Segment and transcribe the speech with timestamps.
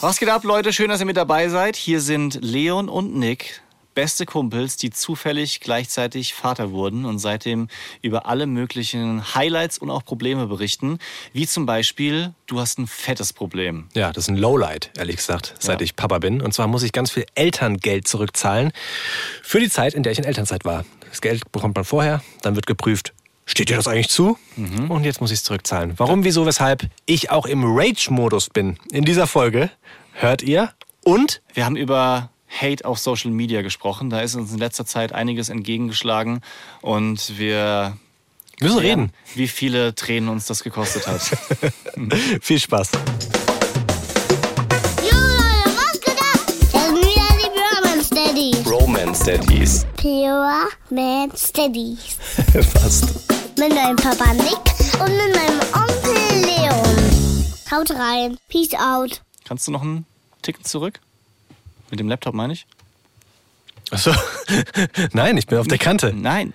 [0.00, 0.72] Was geht ab, Leute?
[0.72, 1.74] Schön, dass ihr mit dabei seid.
[1.76, 3.62] Hier sind Leon und Nick,
[3.94, 7.66] beste Kumpels, die zufällig gleichzeitig Vater wurden und seitdem
[8.00, 10.98] über alle möglichen Highlights und auch Probleme berichten.
[11.32, 13.88] Wie zum Beispiel, du hast ein fettes Problem.
[13.94, 15.84] Ja, das ist ein Lowlight, ehrlich gesagt, seit Ja.
[15.84, 16.40] ich Papa bin.
[16.42, 18.70] Und zwar muss ich ganz viel Elterngeld zurückzahlen
[19.42, 20.84] für die Zeit, in der ich in Elternzeit war.
[21.08, 23.14] Das Geld bekommt man vorher, dann wird geprüft,
[23.48, 24.38] steht dir das eigentlich zu?
[24.88, 25.94] Und jetzt muss ich es zurückzahlen.
[25.96, 28.78] Warum, wieso, weshalb ich auch im Rage-Modus bin.
[28.92, 29.70] In dieser Folge
[30.12, 30.72] hört ihr
[31.02, 34.10] und Wir haben über Hate auf Social Media gesprochen.
[34.10, 36.40] Da ist uns in letzter Zeit einiges entgegengeschlagen
[36.82, 37.96] und wir
[38.60, 39.12] müssen reden.
[39.34, 41.20] wie viele Tränen uns das gekostet hat.
[42.40, 42.90] Viel Spaß.
[45.02, 46.46] Jo Leute, was geht ab?
[46.46, 48.66] Das sind wieder die Brahman Steadies.
[48.70, 49.86] Romance Daddies.
[49.96, 52.16] Pure Man Steadies.
[52.72, 53.27] Fast.
[53.58, 57.44] Mit meinem Papa Nick und mit meinem Onkel Leon.
[57.72, 58.38] Haut rein.
[58.48, 59.20] Peace out.
[59.44, 60.06] Kannst du noch einen
[60.42, 61.00] Ticken zurück?
[61.90, 62.66] Mit dem Laptop meine ich?
[63.90, 64.14] Achso.
[65.12, 66.12] Nein, ich bin auf der Kante.
[66.14, 66.54] Nein.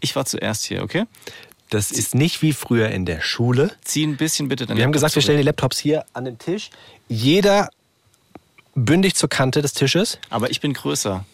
[0.00, 1.04] Ich war zuerst hier, okay?
[1.70, 3.74] Das ist nicht wie früher in der Schule.
[3.82, 6.26] Zieh ein bisschen bitte dein Wir haben Laptop gesagt, wir stellen die Laptops hier an
[6.26, 6.68] den Tisch.
[7.08, 7.70] Jeder
[8.74, 10.18] bündig zur Kante des Tisches.
[10.28, 11.24] Aber ich bin größer.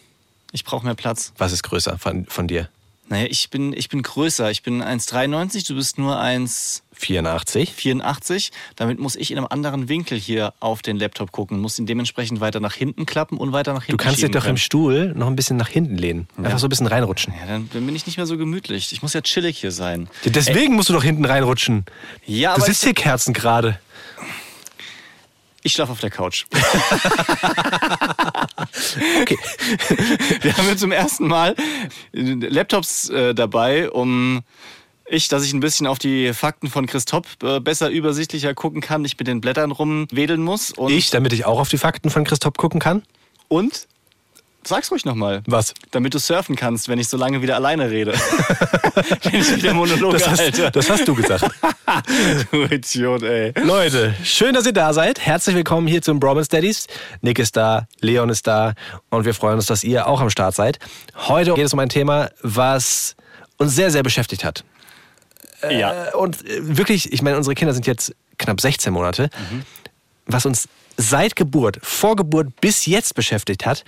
[0.53, 1.33] Ich brauche mehr Platz.
[1.37, 2.69] Was ist größer von, von dir?
[3.09, 4.49] Naja, ich bin, ich bin größer.
[4.49, 7.67] Ich bin 1,93, du bist nur 1,84.
[7.69, 8.51] 84.
[8.77, 11.59] Damit muss ich in einem anderen Winkel hier auf den Laptop gucken.
[11.59, 14.41] Muss ihn dementsprechend weiter nach hinten klappen und weiter nach Du hinten kannst dich doch
[14.43, 14.57] im können.
[14.57, 16.27] Stuhl noch ein bisschen nach hinten lehnen.
[16.37, 17.33] Einfach so ein bisschen reinrutschen.
[17.39, 18.93] Ja, dann, bin ich nicht mehr so gemütlich.
[18.93, 20.07] Ich muss ja chillig hier sein.
[20.25, 21.85] Deswegen musst du doch hinten reinrutschen.
[22.25, 23.79] Ja, Du aber sitzt hier Kerzen gerade.
[25.61, 26.45] ich schlafe auf der Couch.
[29.21, 29.37] Okay.
[30.41, 31.55] Wir haben jetzt zum ersten Mal
[32.11, 34.41] Laptops äh, dabei, um
[35.05, 39.01] ich, dass ich ein bisschen auf die Fakten von Christoph äh, besser übersichtlicher gucken kann,
[39.01, 40.71] nicht mit den Blättern rumwedeln muss.
[40.71, 43.03] Und, Ich, damit ich auch auf die Fakten von Christoph gucken kann.
[43.47, 43.87] Und?
[44.65, 45.41] Sag's ruhig nochmal.
[45.45, 45.73] Was?
[45.91, 48.13] Damit du surfen kannst, wenn ich so lange wieder alleine rede.
[49.23, 50.65] wenn ich wieder Monologe Das halte.
[50.65, 51.43] hast, das hast du gesagt.
[52.51, 53.53] du Idiot, ey.
[53.61, 55.19] Leute, schön, dass ihr da seid.
[55.19, 56.87] Herzlich willkommen hier zum Bromance Daddies.
[57.21, 58.73] Nick ist da, Leon ist da
[59.09, 60.79] und wir freuen uns, dass ihr auch am Start seid.
[61.27, 63.15] Heute geht es um ein Thema, was
[63.57, 64.63] uns sehr, sehr beschäftigt hat.
[65.69, 66.07] Ja.
[66.07, 69.29] Äh, Und äh, wirklich, ich meine, unsere Kinder sind jetzt knapp 16 Monate.
[70.25, 73.83] Was uns seit Geburt, vor Geburt bis jetzt beschäftigt hat,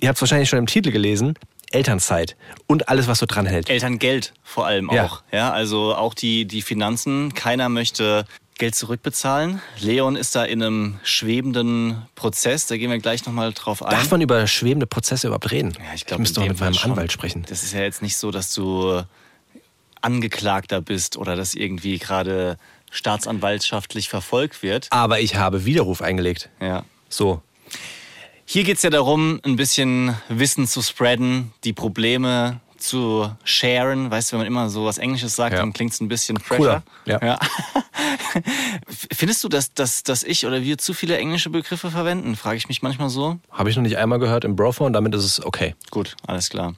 [0.00, 1.34] ihr habt es wahrscheinlich schon im Titel gelesen,
[1.70, 2.36] Elternzeit
[2.66, 3.68] und alles, was so dran hält.
[3.68, 5.04] Elterngeld vor allem Ja.
[5.06, 5.22] auch.
[5.32, 7.34] Ja, also auch die, die Finanzen.
[7.34, 8.24] Keiner möchte
[8.58, 9.60] Geld zurückbezahlen.
[9.80, 12.66] Leon ist da in einem schwebenden Prozess.
[12.66, 13.90] Da gehen wir gleich nochmal drauf ein.
[13.90, 15.72] Darf man über schwebende Prozesse überhaupt reden?
[15.78, 16.90] Ja, ich glaube, müsste in mal dem mit meinem schon.
[16.92, 17.44] Anwalt sprechen.
[17.48, 19.02] Das ist ja jetzt nicht so, dass du
[20.00, 22.58] Angeklagter bist oder dass irgendwie gerade
[22.90, 24.86] staatsanwaltschaftlich verfolgt wird.
[24.90, 26.48] Aber ich habe Widerruf eingelegt.
[26.60, 26.84] Ja.
[27.08, 27.42] So.
[28.48, 34.10] Hier geht es ja darum, ein bisschen Wissen zu spreaden, die Probleme zu sharen.
[34.10, 35.58] Weißt du, wenn man immer so was Englisches sagt, Ja.
[35.58, 36.84] dann klingt es ein bisschen fresher.
[37.04, 37.38] Cooler, ja.
[39.12, 42.36] Findest du, dass, dass, dass ich oder wir zu viele englische Begriffe verwenden?
[42.36, 43.38] Frage ich mich manchmal so.
[43.50, 45.74] Habe ich noch nicht einmal gehört im Brophone, damit ist es okay.
[45.90, 46.74] Gut, alles klar.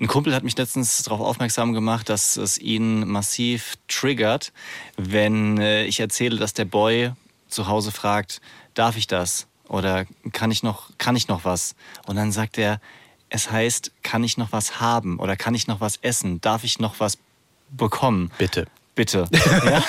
[0.00, 4.52] Ein Kumpel hat mich letztens darauf aufmerksam gemacht, dass es ihn massiv triggert,
[4.96, 7.12] wenn äh, ich erzähle, dass der Boy
[7.48, 8.40] zu Hause fragt,
[8.72, 9.46] darf ich das?
[9.70, 11.76] Oder kann ich noch, kann ich noch was?
[12.06, 12.80] Und dann sagt er,
[13.28, 15.20] es heißt, kann ich noch was haben?
[15.20, 16.40] Oder kann ich noch was essen?
[16.40, 17.18] Darf ich noch was
[17.70, 18.32] bekommen?
[18.36, 18.66] Bitte.
[19.00, 19.26] Bitte.
[19.64, 19.82] Ja?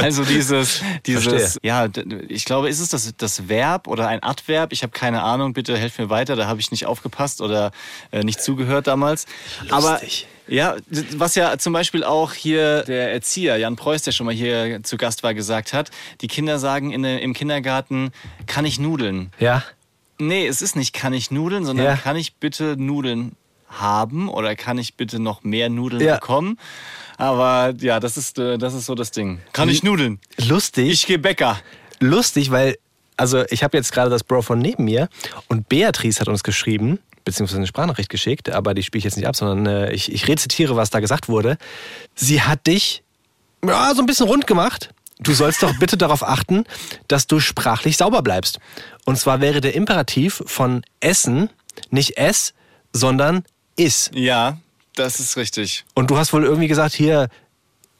[0.00, 1.60] Also dieses, dieses, Verstehe.
[1.62, 1.88] ja,
[2.28, 4.72] ich glaube, ist es das, das Verb oder ein Adverb?
[4.72, 7.72] Ich habe keine Ahnung, bitte helft mir weiter, da habe ich nicht aufgepasst oder
[8.12, 9.26] äh, nicht zugehört damals.
[9.70, 10.28] Aber Lustig.
[10.46, 14.34] ja, d- was ja zum Beispiel auch hier der Erzieher, Jan Preuß, der schon mal
[14.34, 15.90] hier zu Gast war, gesagt hat,
[16.20, 18.12] die Kinder sagen in, im Kindergarten,
[18.46, 19.32] kann ich Nudeln?
[19.40, 19.64] Ja?
[20.18, 21.96] Nee, es ist nicht kann ich Nudeln, sondern Ja.
[21.96, 23.32] kann ich bitte Nudeln
[23.70, 26.14] haben oder kann ich bitte noch mehr Nudeln Ja.
[26.16, 26.58] bekommen?
[27.16, 29.40] Aber ja, das ist, äh, das ist so das Ding.
[29.52, 30.18] Kann ich Nudeln?
[30.38, 30.90] Lustig.
[30.90, 31.58] Ich gehe Bäcker.
[32.00, 32.76] lustig, weil,
[33.16, 35.08] also ich habe jetzt gerade das Brophone neben mir
[35.48, 39.26] und Beatrice hat uns geschrieben, beziehungsweise eine Sprachnachricht geschickt, aber die spiele ich jetzt nicht
[39.26, 41.58] ab, sondern äh, ich, ich rezitiere, was da gesagt wurde.
[42.14, 43.02] Sie hat dich
[43.64, 44.94] ja, so ein bisschen rund gemacht.
[45.18, 46.64] Du sollst doch bitte darauf achten,
[47.08, 48.58] dass du sprachlich sauber bleibst.
[49.04, 51.50] Und zwar wäre der Imperativ von essen
[51.90, 52.54] nicht es,
[52.94, 53.44] sondern
[53.76, 54.10] is.
[54.14, 54.58] Ja,
[54.94, 55.84] das ist richtig.
[55.94, 57.28] Und du hast wohl irgendwie gesagt, hier,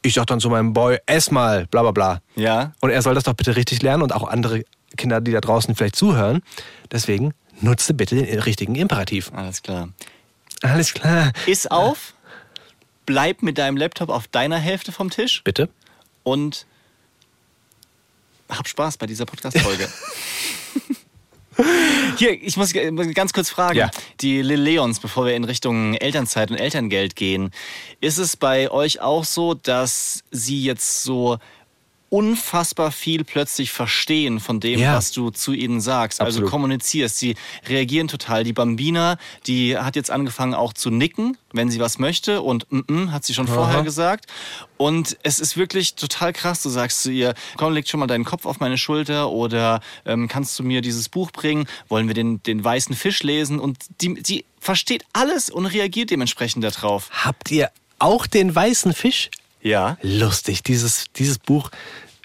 [0.03, 2.21] ich sag dann zu meinem Boy, ess mal, bla bla bla.
[2.37, 2.73] Ja.
[2.81, 4.65] Und er soll das doch bitte richtig lernen und auch andere
[4.97, 6.43] Kinder, die da draußen vielleicht zuhören.
[6.91, 9.31] Deswegen nutze bitte den richtigen Imperativ.
[9.35, 9.89] Alles klar.
[10.63, 11.33] Alles klar.
[11.47, 12.15] Iss auf,
[13.07, 15.69] bleib mit deinem Laptop auf deiner Hälfte vom Tisch Bitte?
[16.23, 16.67] und
[18.49, 19.89] hab Spaß bei dieser Podcast-Folge.
[22.17, 23.79] Hier, ich muss ganz kurz fragen.
[23.79, 23.91] Ja.
[24.21, 27.51] Die Lil Leons, bevor wir in Richtung Elternzeit und Elterngeld gehen,
[28.01, 31.39] ist es bei euch auch so, dass sie jetzt so
[32.11, 34.97] unfassbar viel plötzlich verstehen von dem, Ja.
[34.97, 36.21] was du zu ihnen sagst.
[36.21, 36.51] Also Absolut.
[36.51, 37.17] kommunizierst.
[37.19, 37.37] Sie
[37.69, 38.45] reagieren total.
[38.45, 39.17] Die Bambina,
[39.47, 42.43] die hat jetzt angefangen auch zu nicken, wenn sie was möchte.
[42.43, 44.27] Und mm -mm, hat sie schon vorher gesagt.
[44.77, 46.63] Und es ist wirklich total krass.
[46.63, 50.27] Du sagst zu ihr, komm, leg schon mal deinen Kopf auf meine Schulter oder ähm,
[50.27, 51.67] kannst du mir dieses Buch bringen?
[51.89, 53.61] Wollen wir den, den weißen Fisch lesen?
[53.61, 57.09] Und die, die versteht alles und reagiert dementsprechend darauf.
[57.25, 57.71] Habt ihr
[58.01, 59.31] auch den weißen Fisch?
[59.63, 59.97] Ja.
[60.03, 60.63] Lustig.
[60.63, 61.71] Dieses, dieses Buch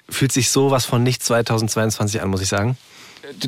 [0.08, 2.76] fühlt sich sowas von nicht 2022 an, muss ich sagen.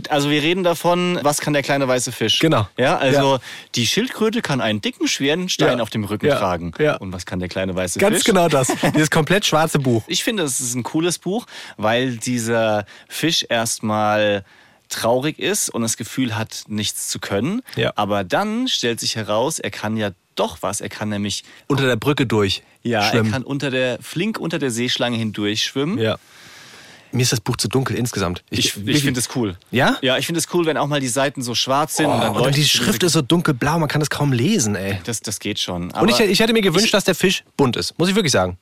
[0.08, 2.40] Also wir reden davon, was kann der kleine weiße Fisch?
[2.40, 2.66] Genau.
[2.76, 3.38] Ja, also
[3.76, 5.82] die Schildkröte kann einen dicken, schweren Stein Ja.
[5.82, 6.36] auf dem Rücken Ja.
[6.36, 6.72] tragen.
[6.80, 6.96] Ja.
[6.96, 8.24] Und was kann der kleine weiße Ganz Fisch?
[8.24, 8.72] genau das.
[8.94, 10.02] Dieses komplett schwarze Buch.
[10.08, 11.46] Ich finde, es ist ein cooles Buch,
[11.76, 14.44] weil dieser Fisch erstmal
[14.88, 17.62] traurig ist und das Gefühl hat, nichts zu können.
[17.76, 17.92] Ja.
[17.94, 20.80] Aber dann stellt sich heraus, er kann ja doch was.
[20.80, 22.62] Er kann nämlich, Unter der Brücke durch.
[22.82, 23.32] ja, er schwimmen.
[23.32, 25.98] kann unter der, flink unter der Seeschlange hindurch schwimmen.
[25.98, 26.16] Ja.
[27.10, 28.44] Mir ist das Buch zu dunkel insgesamt.
[28.50, 29.56] Ich, ich finde es cool.
[29.70, 29.96] Ja?
[30.02, 32.36] Ja, ich finde es cool, wenn auch mal die Seiten so schwarz sind und dann
[32.36, 35.00] Oh, und die Schrift ist so dunkelblau, man kann das kaum lesen, ey.
[35.04, 35.90] Das, das geht schon.
[35.90, 37.98] Und ich, ich hätte mir gewünscht, dass der Fisch bunt ist.
[37.98, 38.58] Muss ich wirklich sagen.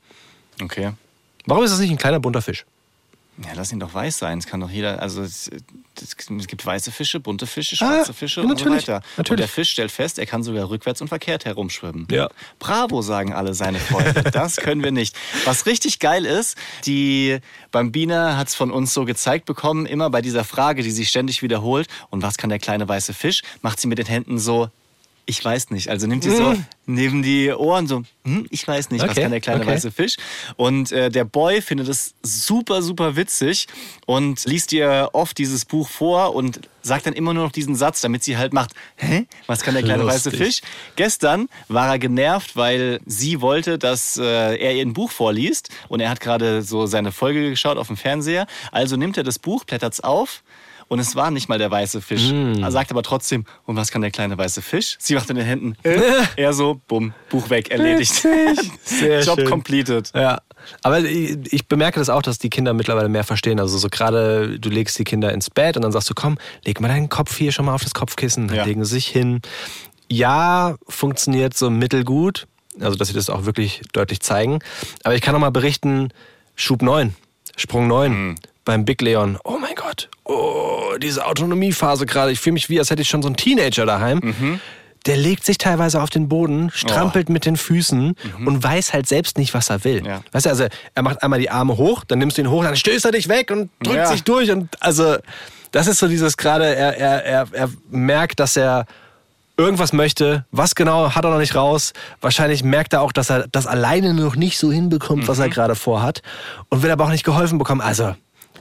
[0.63, 0.93] Okay.
[1.47, 2.65] Warum ist das nicht ein kleiner bunter Fisch?
[3.45, 4.39] Ja, lass ihn doch weiß sein.
[4.39, 5.03] Es kann doch jeder.
[5.03, 5.51] Also es,
[6.01, 6.17] es
[6.47, 8.97] gibt weiße Fische, bunte Fische, Ah, schwarze Fische und so natürlich, weiter.
[8.97, 9.41] Und natürlich.
[9.41, 12.09] der Fisch stellt fest, er kann sogar rückwärts und verkehrt herumschwimmen.
[12.11, 12.29] Ja.
[12.59, 14.23] Bravo, sagen alle seine Freunde.
[14.33, 15.17] Das können wir nicht.
[15.45, 17.39] Was richtig geil ist, die
[17.73, 21.43] Bambina hat es von uns so gezeigt bekommen, immer bei dieser Frage, die sich ständig
[21.43, 21.89] wiederholt.
[22.11, 23.43] Und was kann der kleine weiße Fisch?
[23.63, 24.69] Macht sie mit den Händen so.
[25.29, 25.89] Ich weiß nicht.
[25.89, 26.55] Also nimmt sie so
[26.87, 29.73] neben die Ohren so, hm, ich weiß nicht, was Okay, kann der kleine okay.
[29.73, 30.17] weiße Fisch.
[30.55, 33.67] Und äh, der Boy findet es super, super witzig
[34.07, 38.01] und liest ihr oft dieses Buch vor und sagt dann immer nur noch diesen Satz,
[38.03, 40.47] damit sie halt macht, hä, was kann der kleine weiße Lustig.
[40.47, 40.61] Fisch?
[40.95, 45.99] Gestern war er genervt, weil sie wollte, dass äh, er ihr ein Buch vorliest und
[45.99, 48.47] er hat gerade so seine Folge geschaut auf dem Fernseher.
[48.71, 50.45] Also nimmt er das Buch, blättert es auf.
[50.89, 52.31] Und es war nicht mal der weiße Fisch.
[52.31, 52.63] Mm.
[52.63, 54.97] Er sagt aber trotzdem, und was kann der kleine weiße Fisch?
[55.01, 55.75] Sie macht in den Händen.
[55.83, 56.01] Äh,
[56.37, 58.25] er so, bumm, Buch weg, erledigt.
[59.25, 59.51] Job schön.
[59.51, 60.13] completed.
[60.15, 60.41] Ja.
[60.83, 63.59] Aber ich, bemerke das auch, dass die Kinder mittlerweile mehr verstehen.
[63.61, 66.81] Also so gerade, du legst die Kinder ins Bett und dann sagst du, komm, leg
[66.81, 68.49] mal deinen Kopf hier schon mal auf das Kopfkissen.
[68.49, 68.65] Dann Ja.
[68.65, 69.41] legen sie sich hin.
[70.09, 72.47] Ja, funktioniert so mittelgut.
[72.81, 74.59] Also, dass sie das auch wirklich deutlich zeigen.
[75.03, 76.11] Aber ich kann noch mal berichten,
[76.55, 77.15] Schub 9,
[77.57, 78.37] Sprung 9
[78.67, 79.39] beim Big Leon.
[79.45, 80.11] Oh mein Gott.
[80.25, 82.33] Oh, diese Autonomiephase gerade.
[82.33, 84.61] Ich fühle mich wie, als hätte ich schon so einen Teenager daheim.
[85.07, 89.39] Der legt sich teilweise auf den Boden, strampelt mit den Füßen und weiß halt selbst
[89.39, 90.05] nicht, was er will.
[90.05, 90.21] Ja.
[90.33, 92.75] Weißt du, also er macht einmal die Arme hoch, dann nimmst du ihn hoch, dann
[92.77, 94.07] stößt er dich weg und drückt Ja.
[94.07, 94.51] sich durch.
[94.51, 95.17] Und also,
[95.71, 98.85] das ist so dieses gerade, er, er, er, er merkt, dass er
[99.57, 100.45] irgendwas möchte.
[100.51, 101.93] Was genau hat er noch nicht raus.
[102.21, 105.77] Wahrscheinlich merkt er auch, dass er das alleine noch nicht so hinbekommt, was er gerade
[105.77, 106.21] vorhat.
[106.69, 107.81] Und will aber auch nicht geholfen bekommen.
[107.81, 108.17] Also,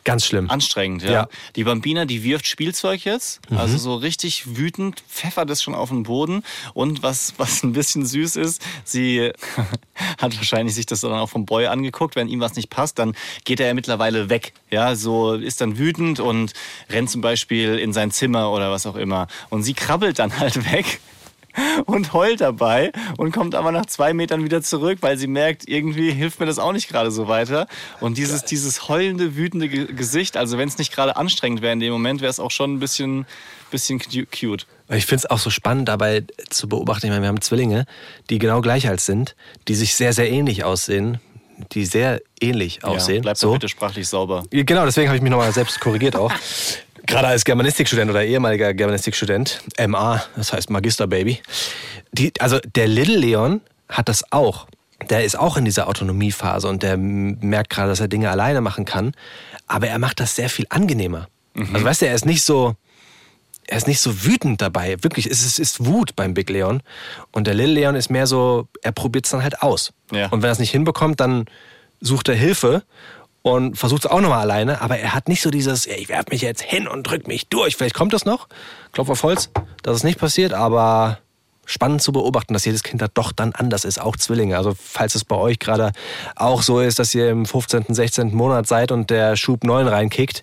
[0.06, 0.50] ganz schlimm.
[0.50, 1.12] Anstrengend, ja.
[1.12, 1.22] Ja.
[1.24, 1.54] Mhm.
[1.57, 6.04] Die Bambina, die wirft Spielzeug jetzt, also so richtig wütend, pfeffert es schon auf den
[6.04, 6.44] Boden.
[6.74, 9.31] Und was, was ein bisschen süß ist, sie
[10.18, 13.16] hat wahrscheinlich sich das dann auch vom Boy angeguckt, wenn ihm was nicht passt, dann
[13.44, 14.54] geht er ja mittlerweile weg.
[14.72, 16.54] Ja, so ist dann wütend und
[16.90, 19.28] rennt zum Beispiel in sein Zimmer oder was auch immer.
[19.50, 21.00] Und sie krabbelt dann halt weg
[21.85, 26.12] und heult dabei und kommt aber nach zwei Metern wieder zurück, weil sie merkt, irgendwie
[26.12, 27.68] hilft mir das auch nicht gerade so weiter.
[28.00, 31.80] Und dieses, dieses heulende, wütende Ge- Gesicht, also wenn es nicht gerade anstrengend wäre in
[31.80, 33.26] dem Moment, wäre es auch schon ein bisschen,
[33.71, 34.66] bisschen cu- cute.
[34.90, 37.07] Ich finde es auch so spannend dabei zu beobachten.
[37.07, 37.85] Ich meine, wir haben Zwillinge,
[38.30, 39.35] die genau gleich alt sind,
[39.68, 41.19] die sich sehr, sehr ähnlich aussehen.
[41.71, 43.16] Die sehr ähnlich aussehen.
[43.16, 43.54] Ja, bleib so.
[43.54, 44.44] bitte sprachlich sauber.
[44.52, 46.31] Genau, deswegen habe ich mich nochmal selbst korrigiert auch.
[47.07, 51.40] Gerade als Germanistikstudent oder ehemaliger Germanistikstudent, MA, das heißt Magisterbaby.
[52.12, 54.68] Die, also der Little Leon hat das auch.
[55.09, 58.85] Der ist auch in dieser Autonomiephase und der merkt gerade, dass er Dinge alleine machen
[58.85, 59.12] kann.
[59.68, 61.28] Aber er macht das sehr viel angenehmer.
[61.74, 62.76] Also weißt du, er ist nicht so,
[63.68, 64.97] er ist nicht so wütend dabei.
[65.02, 66.81] Wirklich, es ist, ist Wut beim Big Leon.
[67.31, 69.94] Und der Little Leon ist mehr so, er probiert es dann halt aus.
[70.12, 70.28] Ja.
[70.28, 71.45] Und wenn er es nicht hinbekommt, dann
[72.02, 72.83] sucht er Hilfe
[73.45, 74.81] und versucht es auch nochmal alleine.
[74.81, 77.47] Aber er hat nicht so dieses, "Ja, ich werf mich jetzt hin und drück mich
[77.47, 77.75] durch.
[77.75, 78.47] Vielleicht kommt das noch.
[78.92, 79.52] Klopf auf Holz,
[79.83, 80.52] dass es nicht passiert.
[80.52, 81.19] Aber
[81.64, 84.57] spannend zu beobachten, dass jedes Kind da doch dann anders ist, auch Zwillinge.
[84.57, 85.92] Also falls es bei euch gerade
[86.35, 88.33] auch so ist, dass ihr im 15., 16.
[88.33, 90.42] Monat seid und der Schub 9 reinkickt,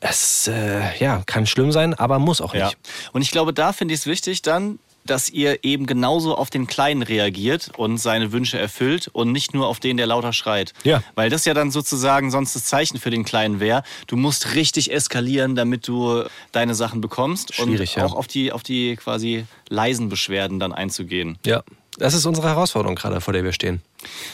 [0.00, 2.62] es äh, ja, kann schlimm sein, aber muss auch nicht.
[2.62, 3.10] Ja.
[3.12, 6.66] Und ich glaube, da finde ich es wichtig, dann dass ihr eben genauso auf den
[6.66, 10.72] Kleinen reagiert und seine Wünsche erfüllt und nicht nur auf den, der lauter schreit.
[10.84, 11.02] Ja.
[11.14, 13.82] Weil das ja dann sozusagen sonst das Zeichen für den Kleinen wäre.
[14.06, 18.06] Du musst richtig eskalieren, damit du deine Sachen bekommst Schwierig, und ja.
[18.06, 21.38] auch auf die, auf die quasi leisen Beschwerden dann einzugehen.
[21.44, 21.62] Ja.
[21.98, 23.82] Das ist unsere Herausforderung gerade, vor der wir stehen.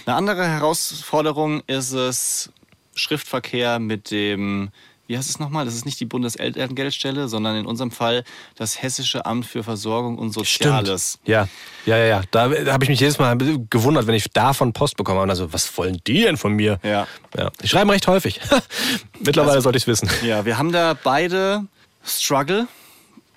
[0.07, 2.51] Eine andere Herausforderung ist es
[2.95, 4.71] Schriftverkehr mit dem,
[5.09, 5.65] wie heißt es nochmal?
[5.65, 8.25] Das ist nicht die Bundeselterngeldstelle, sondern in unserem Fall
[8.57, 11.19] das Hessische Amt für Versorgung und Soziales.
[11.25, 11.49] Ja,
[11.87, 12.23] ja, ja, ja.
[12.31, 13.37] Da, da habe ich mich jedes Mal
[13.71, 15.23] gewundert, wenn ich davon Post bekomme.
[15.23, 16.79] Und also, was wollen die denn von mir?
[16.83, 17.07] Ja.
[17.37, 17.51] ja.
[17.63, 18.39] Die schreiben recht häufig.
[19.21, 20.09] Mittlerweile Also- sollte ich es wissen.
[20.25, 21.65] Ja, wir haben da beide
[22.05, 22.69] Struggle.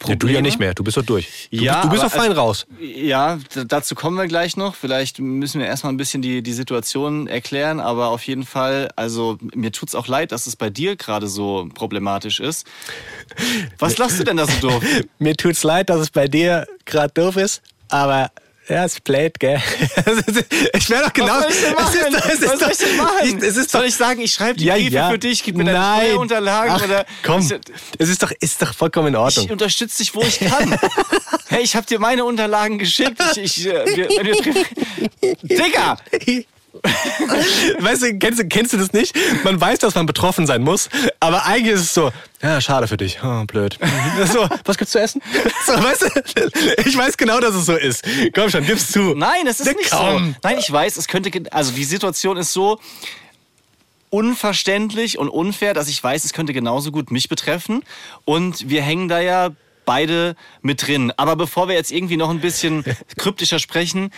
[0.01, 0.41] Ja, du ja Probleme.
[0.41, 0.73] nicht mehr.
[0.73, 1.47] Du bist doch durch.
[1.51, 2.65] Du, Ja, du bist doch fein es- raus.
[2.79, 4.75] Ja, dazu kommen wir gleich noch.
[4.75, 9.37] Vielleicht müssen wir erstmal ein bisschen die, die Situation erklären, aber auf jeden Fall, also
[9.53, 12.65] mir tut's auch leid, dass es bei dir gerade so problematisch ist.
[13.77, 14.83] Was lachst du denn da so doof?
[15.19, 18.31] Mir tut's leid, dass es bei dir gerade doof ist, aber
[18.71, 19.59] ja, es blöd, gell?
[20.73, 21.33] ich wäre doch genau.
[21.33, 22.31] Was soll ich denn machen?
[22.31, 23.17] Es ist, es ist Was soll ich denn machen?
[23.23, 25.09] Ich, es ist soll ich sagen, ich schreibe die ja, Briefe ja.
[25.09, 25.99] für dich, gib mir deine Nein.
[26.07, 27.53] Steuerunterlagen Ach, oder Komm, Ich,
[27.99, 29.45] es ist doch, ist doch vollkommen in Ordnung.
[29.45, 30.77] ich unterstütze dich, wo ich kann.
[31.49, 33.21] hey, ich habe dir meine Unterlagen geschickt.
[33.35, 35.97] Ich, ich, äh, wir, wir Digga!
[37.79, 39.13] weißt du kennst, du, kennst du das nicht?
[39.43, 42.11] Man weiß, dass man betroffen sein muss, aber eigentlich ist es so,
[42.41, 43.19] ja, schade für dich.
[43.23, 43.77] Oh, blöd.
[44.31, 45.21] So, was gibt's zu essen?
[45.65, 48.03] So, weißt du, ich weiß genau, dass es so ist.
[48.33, 49.13] Komm schon, gib's zu.
[49.15, 50.33] Nein, es ist Na, nicht komm.
[50.33, 50.39] so.
[50.43, 52.79] Nein, ich weiß, es könnte, also die Situation ist so
[54.09, 57.83] unverständlich und unfair, dass ich weiß, es könnte genauso gut mich betreffen.
[58.25, 59.49] Und wir hängen da ja
[59.85, 61.13] beide mit drin.
[61.17, 62.83] Aber bevor wir jetzt irgendwie noch ein bisschen
[63.17, 64.11] kryptischer sprechen,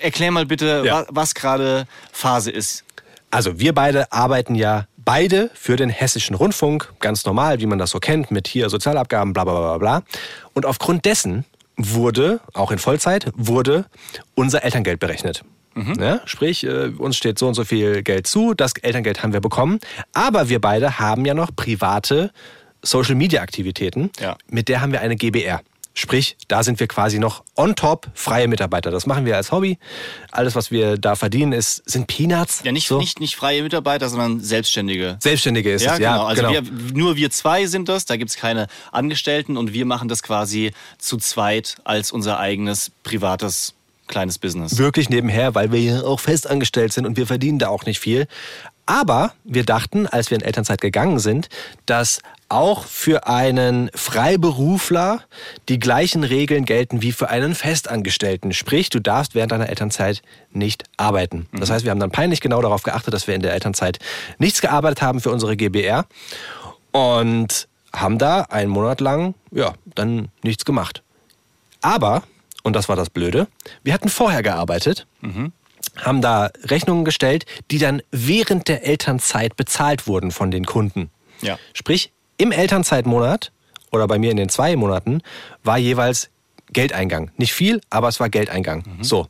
[0.00, 1.00] erklär mal bitte, Ja.
[1.00, 2.84] wa- was gerade Phase ist.
[3.30, 7.90] Also wir beide arbeiten ja beide für den hessischen Rundfunk, ganz normal, wie man das
[7.90, 10.02] so kennt, mit hier Sozialabgaben, bla bla bla bla.
[10.52, 11.44] Und aufgrund dessen
[11.76, 13.86] wurde, auch in Vollzeit, wurde
[14.34, 15.44] unser Elterngeld berechnet.
[15.98, 19.40] Ja, sprich, äh, uns steht so und so viel Geld zu, das Elterngeld haben wir
[19.40, 19.80] bekommen.
[20.12, 22.30] Aber wir beide haben ja noch private
[22.82, 24.10] Social-Media-Aktivitäten.
[24.20, 24.36] Ja.
[24.48, 25.62] Mit der haben wir eine GBR.
[25.96, 28.90] Sprich, da sind wir quasi noch on top freie Mitarbeiter.
[28.90, 29.78] Das machen wir als Hobby.
[30.32, 32.62] Alles, was wir da verdienen, ist, sind Peanuts.
[32.64, 32.98] Ja, nicht, So.
[32.98, 35.18] nicht, nicht freie Mitarbeiter, sondern Selbstständige.
[35.20, 36.14] Selbstständige ist Ja, es, ja.
[36.14, 36.26] genau.
[36.26, 36.52] Also genau.
[36.52, 36.62] Wir,
[36.94, 41.16] nur wir zwei sind das, da gibt's keine Angestellten und wir machen das quasi zu
[41.16, 43.74] zweit als unser eigenes privates
[44.08, 44.76] kleines Business.
[44.78, 48.00] Wirklich nebenher, weil wir ja auch fest angestellt sind und wir verdienen da auch nicht
[48.00, 48.26] viel.
[48.86, 51.48] Aber wir dachten, als wir in Elternzeit gegangen sind,
[51.86, 52.20] dass
[52.54, 55.22] auch für einen Freiberufler
[55.68, 58.52] die gleichen Regeln gelten wie für einen Festangestellten.
[58.52, 61.48] Sprich, du darfst während deiner Elternzeit nicht arbeiten.
[61.52, 63.98] Das heißt, wir haben dann peinlich genau darauf geachtet, dass wir in der Elternzeit
[64.38, 66.06] nichts gearbeitet haben für unsere GBR
[66.92, 71.02] und haben da einen Monat lang, ja, dann nichts gemacht.
[71.80, 72.22] Aber,
[72.62, 73.48] und das war das Blöde,
[73.82, 75.06] wir hatten vorher gearbeitet,
[75.96, 81.10] haben da Rechnungen gestellt, die dann während der Elternzeit bezahlt wurden von den Kunden.
[81.42, 81.58] Ja.
[81.72, 83.52] Sprich, im Elternzeitmonat
[83.90, 85.20] oder bei mir in den zwei Monaten
[85.62, 86.30] war jeweils
[86.72, 87.30] Geldeingang.
[87.36, 88.84] Nicht viel, aber es war Geldeingang.
[89.00, 89.28] So.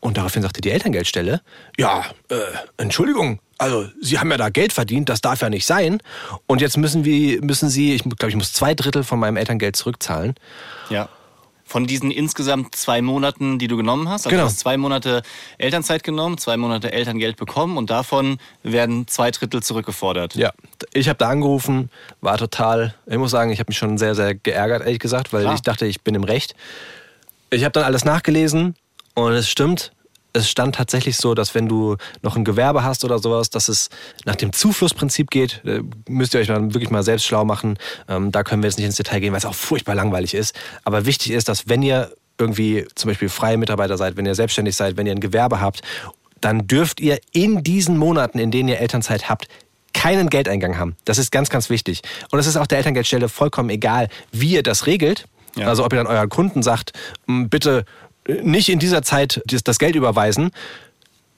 [0.00, 1.42] Und daraufhin sagte die Elterngeldstelle,
[1.76, 2.36] ja, äh,
[2.78, 5.98] Entschuldigung, also Sie haben ja da Geld verdient, das darf ja nicht sein.
[6.46, 9.76] Und jetzt müssen, wir, müssen Sie, ich glaube, ich muss zwei Drittel von meinem Elterngeld
[9.76, 10.34] zurückzahlen.
[10.88, 11.10] Ja.
[11.70, 14.42] Von diesen insgesamt zwei Monaten, die du genommen hast, also Genau.
[14.42, 15.22] du hast zwei Monate
[15.56, 20.34] Elternzeit genommen, zwei Monate Elterngeld bekommen und davon werden zwei Drittel zurückgefordert.
[20.34, 20.50] Ja,
[20.92, 21.88] ich habe da angerufen,
[22.20, 25.42] war total, ich muss sagen, ich habe mich schon sehr, sehr geärgert, ehrlich gesagt, weil
[25.42, 25.54] Klar.
[25.54, 26.56] ich dachte, ich bin im Recht.
[27.50, 28.74] Ich habe dann alles nachgelesen
[29.14, 29.92] und es stimmt.
[30.32, 33.88] Es stand tatsächlich so, dass wenn du noch ein Gewerbe hast oder sowas, dass es
[34.24, 35.62] nach dem Zuflussprinzip geht.
[35.64, 37.78] Äh, Müsst ihr euch dann wirklich mal selbst schlau machen.
[38.08, 40.54] Ähm, da können wir jetzt nicht ins Detail gehen, weil es auch furchtbar langweilig ist.
[40.84, 44.76] Aber wichtig ist, dass wenn ihr irgendwie zum Beispiel freie Mitarbeiter seid, wenn ihr selbstständig
[44.76, 45.82] seid, wenn ihr ein Gewerbe habt,
[46.40, 49.46] dann dürft ihr in diesen Monaten, in denen ihr Elternzeit habt,
[49.92, 50.96] keinen Geldeingang haben.
[51.04, 52.00] Das ist ganz, ganz wichtig.
[52.30, 55.26] Und es ist auch der Elterngeldstelle vollkommen egal, wie ihr das regelt.
[55.56, 55.66] Ja.
[55.66, 56.92] Also ob ihr dann euren Kunden sagt,
[57.26, 57.84] "M, bitte
[58.42, 60.50] nicht in dieser Zeit das Geld überweisen.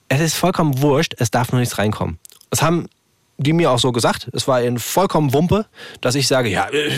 [0.09, 2.19] Es ist vollkommen wurscht, es darf nur nichts reinkommen.
[2.51, 2.89] Das haben
[3.39, 4.29] die mir auch so gesagt.
[4.35, 5.67] Es war ihnen vollkommen Wumpe,
[6.01, 6.91] dass ich sage, ja, äh,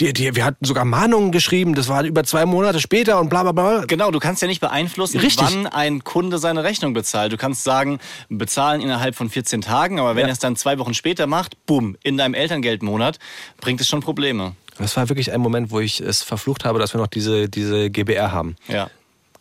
[0.00, 3.42] die, die, wir hatten sogar Mahnungen geschrieben, das war über zwei Monate später und bla
[3.42, 3.84] bla bla.
[3.86, 5.46] Genau, du kannst ja nicht beeinflussen, Richtig.
[5.46, 7.32] wann ein Kunde seine Rechnung bezahlt.
[7.32, 7.98] Du kannst sagen,
[8.28, 10.28] bezahlen innerhalb von 14 Tagen, aber wenn Ja.
[10.28, 13.18] er es dann zwei Wochen später macht, bumm, in deinem Elterngeldmonat,
[13.60, 14.56] bringt es schon Probleme.
[14.78, 17.90] Das war wirklich ein Moment, wo ich es verflucht habe, dass wir noch diese, diese
[17.90, 18.56] GBR haben.
[18.66, 18.88] Ja.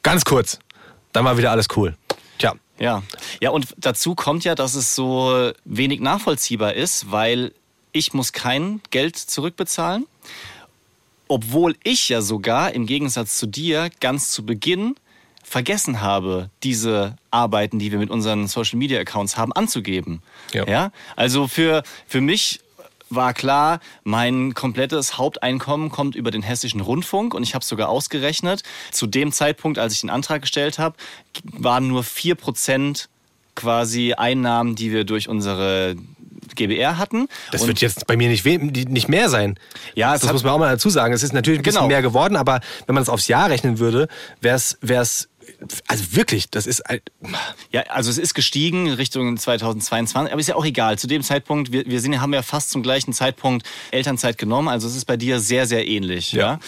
[0.03, 0.59] Ganz kurz.
[1.11, 1.95] Dann war wieder alles cool.
[2.37, 2.53] Tja.
[2.79, 3.03] Ja.
[3.41, 7.53] Ja, und dazu kommt ja, dass es so wenig nachvollziehbar ist, weil
[7.91, 10.05] ich muss kein Geld zurückbezahlen.
[11.27, 14.95] obwohl ich ja sogar im Gegensatz zu dir ganz zu Beginn
[15.43, 20.21] vergessen habe, diese Arbeiten, die wir mit unseren Social Media Accounts haben, anzugeben.
[20.53, 20.67] Ja.
[20.67, 20.91] ja?
[21.15, 22.59] Also für, für mich
[23.15, 28.63] war klar, mein komplettes Haupteinkommen kommt über den hessischen Rundfunk und ich habe sogar ausgerechnet,
[28.91, 30.95] zu dem Zeitpunkt, als ich den Antrag gestellt habe,
[31.43, 33.07] waren nur 4%
[33.55, 35.95] quasi Einnahmen, die wir durch unsere
[36.55, 37.27] GBR hatten.
[37.51, 39.57] Das Und- wird jetzt bei mir nicht, nicht mehr sein.
[39.95, 41.13] Ja, es das hat- muss man auch mal dazu sagen.
[41.13, 41.87] Es ist natürlich ein bisschen Genau.
[41.87, 44.07] mehr geworden, aber wenn man es aufs Jahr rechnen würde,
[44.41, 45.29] wäre es,
[45.87, 47.01] also wirklich, das ist, ein-
[47.71, 50.97] Ja, also es ist gestiegen Richtung 2022, aber ist ja auch egal.
[50.97, 54.87] Zu dem Zeitpunkt, wir, wir sind, haben ja fast zum gleichen Zeitpunkt Elternzeit genommen, also
[54.87, 56.31] es ist bei dir sehr, sehr ähnlich.
[56.33, 56.39] Ja.
[56.43, 56.59] Ja.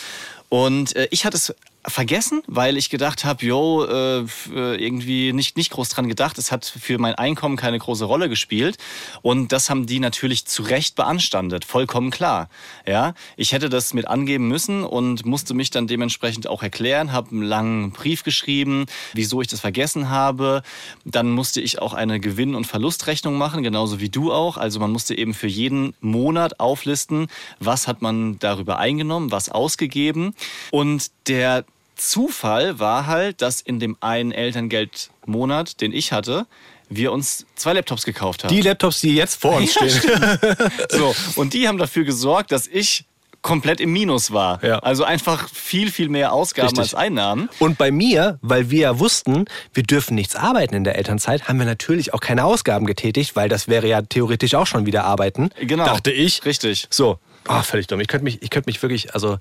[0.50, 1.54] Und äh, ich hatte es
[1.88, 4.20] vergessen, weil ich gedacht habe, yo, äh,
[4.54, 6.38] äh, irgendwie nicht, nicht groß dran gedacht.
[6.38, 8.78] Es hat für mein Einkommen keine große Rolle gespielt.
[9.22, 11.66] Und das haben die natürlich zu Recht beanstandet.
[11.66, 12.50] Vollkommen klar.
[12.88, 17.32] Ja, ich hätte das mit angeben müssen und musste mich dann dementsprechend auch erklären, habe
[17.32, 20.64] einen langen Brief geschrieben, wieso ich das vergessen habe.
[21.04, 24.58] Dann musste ich auch eine Gewinn- und Verlustrechnung machen, genauso wie du auch.
[24.58, 27.28] Also man musste eben für jeden Monat auflisten,
[27.60, 30.36] was hat man darüber eingenommen, was ausgegeben.
[30.72, 36.46] Und der Zufall war halt, dass in dem einen Elterngeldmonat, den ich hatte,
[36.90, 38.54] wir uns zwei Laptops gekauft haben.
[38.54, 40.38] die Laptops, die jetzt vor uns Ja, stehen.
[40.90, 43.06] so, und die haben dafür gesorgt, dass ich
[43.42, 44.64] komplett im Minus war.
[44.64, 44.80] Ja.
[44.80, 46.82] Also einfach viel, viel mehr Ausgaben Richtig.
[46.82, 47.48] als Einnahmen.
[47.60, 51.60] Und bei mir, weil wir ja wussten, wir dürfen nichts arbeiten in der Elternzeit, haben
[51.60, 55.52] wir natürlich auch keine Ausgaben getätigt, weil das wäre ja theoretisch auch schon wieder arbeiten.
[55.60, 55.86] Genau.
[55.86, 56.44] Dachte ich.
[56.44, 56.88] Richtig.
[56.90, 58.00] So, ah, völlig dumm.
[58.00, 59.38] Ich könnte mich, ich könnte mich wirklich, also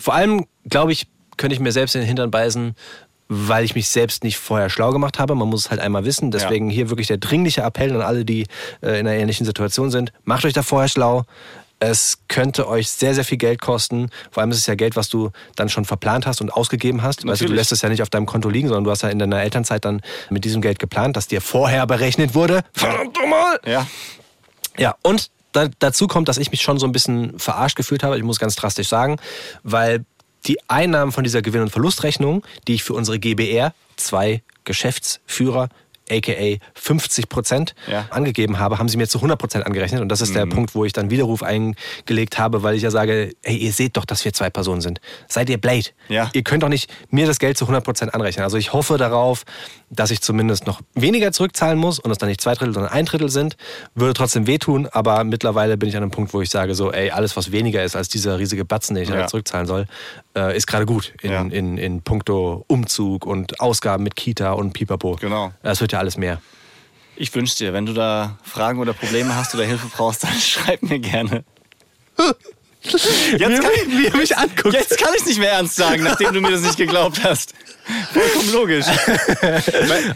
[0.00, 2.74] vor allem, glaube ich, könnte ich mir selbst in den Hintern beißen,
[3.28, 5.34] weil ich mich selbst nicht vorher schlau gemacht habe.
[5.34, 6.30] Man muss es halt einmal wissen.
[6.30, 8.42] Deswegen hier wirklich der dringliche Appell an alle, die
[8.82, 10.12] äh, in einer ähnlichen Situation sind.
[10.24, 11.24] Macht euch da vorher schlau.
[11.78, 14.10] Es könnte euch sehr, sehr viel Geld kosten.
[14.30, 17.26] Vor allem ist es ja Geld, was du dann schon verplant hast und ausgegeben hast.
[17.26, 19.18] Weißt du, lässt es ja nicht auf deinem Konto liegen, sondern du hast ja in
[19.18, 22.60] deiner Elternzeit dann mit diesem Geld geplant, das dir vorher berechnet wurde.
[22.72, 23.58] Verdammt nochmal!
[23.66, 23.86] Ja.
[24.78, 28.16] Ja, und da, dazu kommt, dass ich mich schon so ein bisschen verarscht gefühlt habe.
[28.16, 29.16] Ich muss ganz drastisch sagen,
[29.62, 30.04] weil
[30.46, 35.68] die Einnahmen von dieser Gewinn- und Verlustrechnung, die ich für unsere GBR, zwei Geschäftsführer,
[36.10, 38.06] aka 50 Prozent, Ja.
[38.10, 40.00] angegeben habe, haben sie mir zu 100 Prozent angerechnet.
[40.02, 43.32] Und das ist der Punkt, wo ich dann Widerruf eingelegt habe, weil ich ja sage,
[43.44, 45.00] hey, ihr seht doch, dass wir zwei Personen sind.
[45.28, 45.86] Seid ihr Blade?
[46.08, 46.28] Ja.
[46.34, 48.42] Ihr könnt doch nicht mir das Geld zu 100 Prozent anrechnen.
[48.44, 49.44] Also ich hoffe darauf,
[49.94, 53.04] dass ich zumindest noch weniger zurückzahlen muss und es dann nicht zwei Drittel, sondern ein
[53.04, 53.56] Drittel sind.
[53.94, 57.10] Würde trotzdem wehtun, aber mittlerweile bin ich an einem Punkt, wo ich sage so, ey,
[57.10, 59.16] alles, was weniger ist als dieser riesige Batzen, den ich Ja.
[59.16, 59.86] da zurückzahlen soll,
[60.34, 61.42] äh, ist gerade gut in, Ja.
[61.42, 65.16] in, in puncto Umzug und Ausgaben mit Kita und Pipapo.
[65.20, 65.52] Genau.
[65.62, 66.40] Das wird ja alles mehr.
[67.14, 70.82] Ich wünsche dir, wenn du da Fragen oder Probleme hast oder Hilfe brauchst, dann schreib
[70.82, 71.44] mir gerne.
[72.84, 74.74] Jetzt kann, ich, wie er mich anguckt.
[74.74, 77.54] jetzt kann ich nicht mehr ernst sagen, nachdem du mir das nicht geglaubt hast.
[78.12, 78.86] Vollkommen logisch.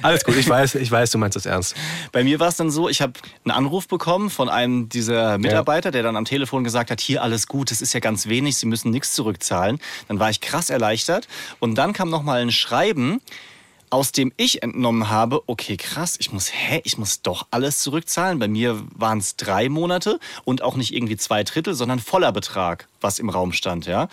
[0.02, 1.74] Alles gut, ich weiß, ich weiß, du meinst das ernst.
[2.12, 5.90] Bei mir war es dann so, ich habe einen Anruf bekommen von einem dieser Mitarbeiter,
[5.90, 8.66] der dann am Telefon gesagt hat, hier alles gut, das ist ja ganz wenig, Sie
[8.66, 9.79] müssen nichts zurückzahlen.
[10.09, 13.20] Dann war ich krass erleichtert und dann kam noch mal ein Schreiben,
[13.90, 18.38] aus dem ich entnommen habe, okay, krass, ich muss, hä, ich muss doch alles zurückzahlen.
[18.38, 22.88] Bei mir waren es drei Monate und auch nicht irgendwie zwei Drittel, sondern voller Betrag,
[23.01, 24.09] was im Raum stand, ja.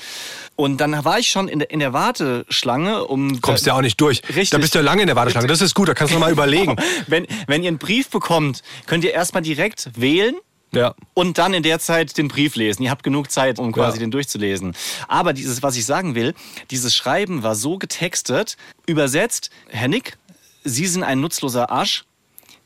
[0.56, 3.42] Und dann war ich schon in der, in der Warteschlange, um...
[3.42, 4.22] Kommst ja auch nicht durch.
[4.30, 4.52] Richtig.
[4.52, 5.48] Da bist du ja lange in der Warteschlange.
[5.48, 6.76] Das ist gut, da kannst du noch mal überlegen.
[7.08, 10.36] Wenn, wenn ihr einen Brief bekommt, könnt ihr erstmal direkt wählen
[10.76, 10.96] Ja.
[11.14, 12.84] und dann in der Zeit den Brief lesen.
[12.84, 14.02] Ihr habt genug Zeit, um quasi Ja.
[14.02, 14.76] den durchzulesen.
[15.08, 16.34] Aber dieses, was ich sagen will,
[16.72, 20.18] dieses Schreiben war so getextet, übersetzt, Herr Nick,
[20.64, 22.06] Sie sind ein nutzloser Arsch.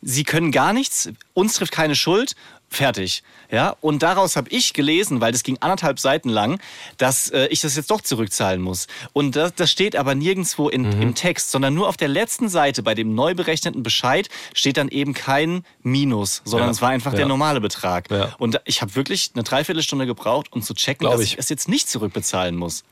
[0.04, 2.36] Sie können gar nichts, uns trifft keine Schuld.
[2.69, 3.23] Fertig.
[3.49, 6.60] Ja, und daraus habe ich gelesen, weil das ging anderthalb Seiten lang,
[6.97, 8.88] dass äh, ich das jetzt doch zurückzahlen muss.
[9.13, 11.01] Und das, das steht aber nirgendwo in, Mhm.
[11.01, 14.89] im Text, sondern nur auf der letzten Seite bei dem neu berechneten Bescheid steht dann
[14.89, 16.71] eben kein Minus, sondern Ja.
[16.73, 17.19] es war einfach Ja.
[17.19, 18.12] der normale Betrag.
[18.12, 18.36] Ja.
[18.38, 21.34] Und ich habe wirklich eine Dreiviertelstunde gebraucht, um zu checken, Glaub dass ich.
[21.34, 22.84] ich es jetzt nicht zurückbezahlen muss.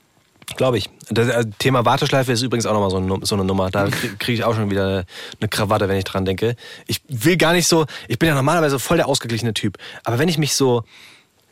[0.57, 0.89] Glaube ich.
[1.09, 3.71] Das äh, Thema Warteschleife ist übrigens auch nochmal so, eine- so eine Nummer.
[3.71, 5.05] Da kriege ich auch schon wieder
[5.39, 6.55] eine Krawatte, wenn ich dran denke.
[6.87, 9.77] Ich will gar nicht so, ich bin ja normalerweise voll der ausgeglichene Typ.
[10.03, 10.83] Aber wenn ich mich so,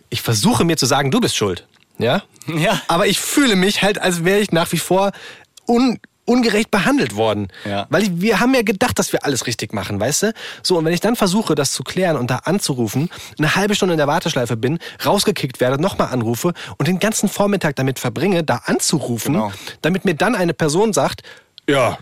[0.10, 1.68] ich versuche mir zu sagen, du bist schuld.
[1.98, 2.24] Ja?
[2.48, 2.82] Ja.
[2.88, 5.12] Aber ich fühle mich halt, als wäre ich nach wie vor
[5.68, 7.50] un, ungerecht behandelt worden.
[7.66, 7.86] Ja.
[7.90, 10.34] Weil ich, wir haben ja gedacht, dass wir alles richtig machen, weißt du?
[10.62, 13.94] So, und wenn ich dann versuche, das zu klären und da anzurufen, eine halbe Stunde
[13.94, 18.62] in der Warteschleife bin, rausgekickt werde, nochmal anrufe und den ganzen Vormittag damit verbringe, da
[18.66, 19.52] anzurufen, Genau.
[19.82, 21.22] damit mir dann eine Person sagt,
[21.70, 21.98] ja,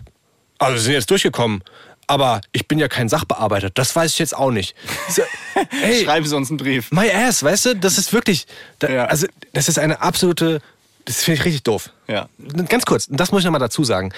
[0.58, 1.62] also Sie sind jetzt durchgekommen.
[2.08, 4.74] Aber ich bin ja kein Sachbearbeiter, das weiß ich jetzt auch nicht.
[5.08, 5.22] So,
[5.82, 6.90] ey, Schreiben Sie uns einen Brief.
[6.90, 8.46] My ass, weißt du, das ist wirklich,
[8.80, 9.04] da, Ja.
[9.06, 10.60] also das ist eine absolute
[11.04, 11.90] Das finde ich richtig doof.
[12.08, 12.28] Ja.
[12.68, 14.12] Ganz kurz, das muss ich nochmal dazu sagen.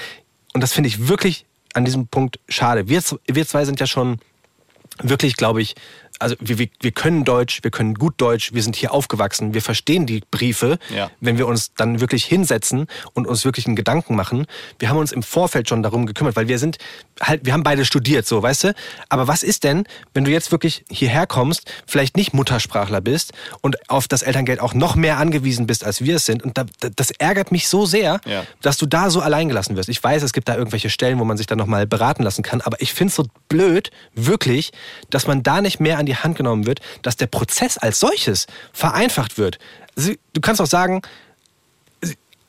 [0.52, 2.88] Und das finde ich wirklich an diesem Punkt schade.
[2.88, 4.18] Wir, wir zwei sind ja schon
[5.02, 5.74] wirklich, glaube ich,
[6.20, 9.62] also wir, wir, wir können Deutsch, wir können gut Deutsch, wir sind hier aufgewachsen, wir
[9.62, 11.10] verstehen die Briefe, Ja.
[11.20, 14.46] wenn wir uns dann wirklich hinsetzen und uns wirklich einen Gedanken machen.
[14.78, 16.78] Wir haben uns im Vorfeld schon darum gekümmert, weil wir sind
[17.20, 18.74] halt, wir haben beide studiert, so, weißt du?
[19.08, 23.90] Aber was ist denn, wenn du jetzt wirklich hierher kommst, vielleicht nicht Muttersprachler bist und
[23.90, 26.42] auf das Elterngeld auch noch mehr angewiesen bist, als wir es sind?
[26.42, 28.44] Und da, da- das ärgert mich so sehr, Ja.
[28.62, 29.88] dass du da so allein gelassen wirst.
[29.88, 32.60] Ich weiß, es gibt da irgendwelche Stellen, wo man sich dann nochmal beraten lassen kann,
[32.60, 34.72] aber ich finde es so blöd, wirklich,
[35.10, 38.46] dass man da nicht mehr an die Hand genommen wird, dass der Prozess als solches
[38.72, 39.58] vereinfacht wird.
[39.96, 41.02] Du kannst auch sagen,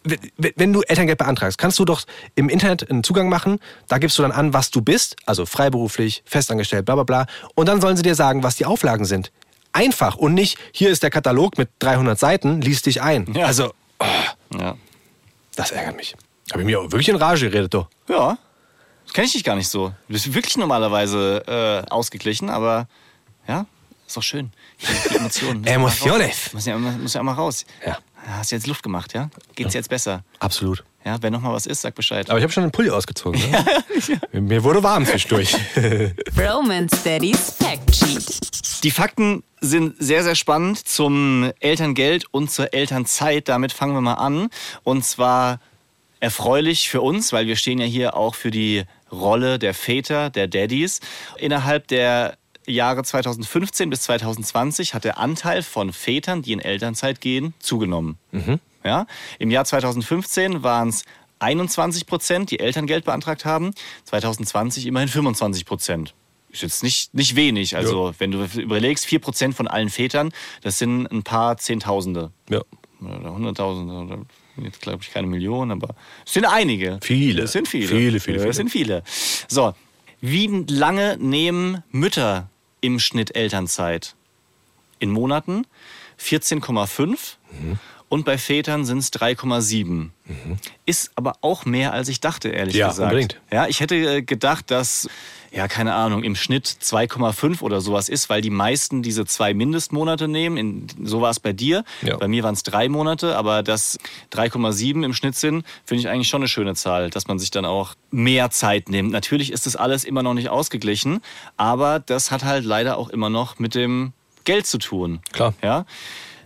[0.03, 2.03] wenn- du Elterngeld beantragst, kannst du doch
[2.35, 3.59] im Internet einen Zugang machen.
[3.87, 7.25] Da gibst du dann an, was du bist, also freiberuflich, festangestellt, bla bla bla.
[7.55, 9.31] Und dann sollen sie dir sagen, was die Auflagen sind.
[9.73, 13.33] Einfach und nicht, hier ist der Katalog mit 300 Seiten, lies dich ein.
[13.33, 13.47] Ja.
[13.47, 13.73] Also,
[14.57, 14.77] Ja.
[15.55, 16.15] das ärgert mich.
[16.51, 17.87] Habe ich mir auch wirklich in Rage geredet, doch.
[18.07, 18.37] Ja.
[19.05, 19.89] Das kenne ich dich gar nicht so.
[20.07, 22.87] Du bist wirklich normalerweise äh, ausgeglichen, aber
[23.47, 23.65] ja,
[24.08, 24.51] ist doch schön.
[24.81, 25.63] Die, Emotionen.
[26.27, 26.53] raus.
[26.53, 27.65] Muss ja, muss ja mal raus.
[27.86, 27.97] Ja.
[28.27, 29.29] Hast jetzt Luft gemacht, ja?
[29.55, 30.23] Geht's jetzt besser?
[30.39, 30.84] Absolut.
[31.05, 32.29] Ja, wenn noch mal was ist, sag Bescheid.
[32.29, 33.39] Aber ich habe schon den Pulli ausgezogen.
[33.51, 33.84] Ne?
[34.41, 35.55] Mir wurde warm zwischendurch.
[36.38, 38.84] Romance Daddy's Fact Sheet.
[38.84, 43.47] Die Fakten sind sehr, sehr spannend zum Elterngeld und zur Elternzeit.
[43.47, 44.49] Damit fangen wir mal an.
[44.84, 45.60] Und zwar
[46.19, 50.47] erfreulich für uns, weil wir stehen ja hier auch für die Rolle der Väter, der
[50.47, 51.01] Daddies.
[51.38, 57.54] Innerhalb der Jahre 2015 bis 2020 hat der Anteil von Vätern, die in Elternzeit gehen,
[57.60, 58.17] zugenommen.
[58.84, 59.08] Ja?
[59.39, 61.04] Im Jahr 2015 waren es
[61.39, 63.73] 21 Prozent, die Elterngeld beantragt haben.
[64.06, 66.13] 2020 immerhin 25 Prozent.
[66.49, 67.75] Ist jetzt nicht, nicht wenig.
[67.75, 72.32] Also, wenn du überlegst, 4 Prozent von allen Vätern, das sind ein paar Zehntausende.
[72.49, 72.62] ja.
[73.01, 73.93] Oder Hunderttausende.
[73.93, 74.25] Oder
[74.63, 76.97] jetzt glaube ich keine Millionen, aber es sind einige.
[77.04, 77.43] Viele.
[77.43, 77.88] Es sind viele.
[77.89, 78.49] Viele, viele, Ja, viele.
[78.49, 79.04] Es sind viele.
[79.49, 79.73] So,
[80.21, 82.49] wie lange nehmen Mütter
[82.85, 84.15] im Schnitt Elternzeit?
[84.99, 85.65] In Monaten?
[86.19, 87.37] 14,5
[88.15, 90.08] und bei Vätern sind es 3,7.
[90.86, 93.12] Ist aber auch mehr, als ich dachte, ehrlich Ja, gesagt.
[93.12, 93.41] unbedingt.
[93.51, 95.10] Ja, ich hätte äh, gedacht, dass,
[95.51, 100.30] ja, keine Ahnung, im Schnitt 2,5 oder sowas ist, weil die meisten diese zwei Mindestmonate
[100.30, 100.56] nehmen.
[100.56, 101.84] In, so war es bei dir.
[102.04, 102.15] Ja.
[102.15, 103.99] Bei mir waren es drei Monate, aber dass
[104.32, 107.65] 3,7 im Schnitt sind, finde ich eigentlich schon eine schöne Zahl, dass man sich dann
[107.65, 109.12] auch mehr Zeit nimmt.
[109.12, 111.19] Natürlich ist das alles immer noch nicht ausgeglichen,
[111.58, 114.13] aber das hat halt leider auch immer noch mit dem
[114.45, 115.19] Geld zu tun.
[115.34, 115.54] Klar.
[115.62, 115.86] Ja.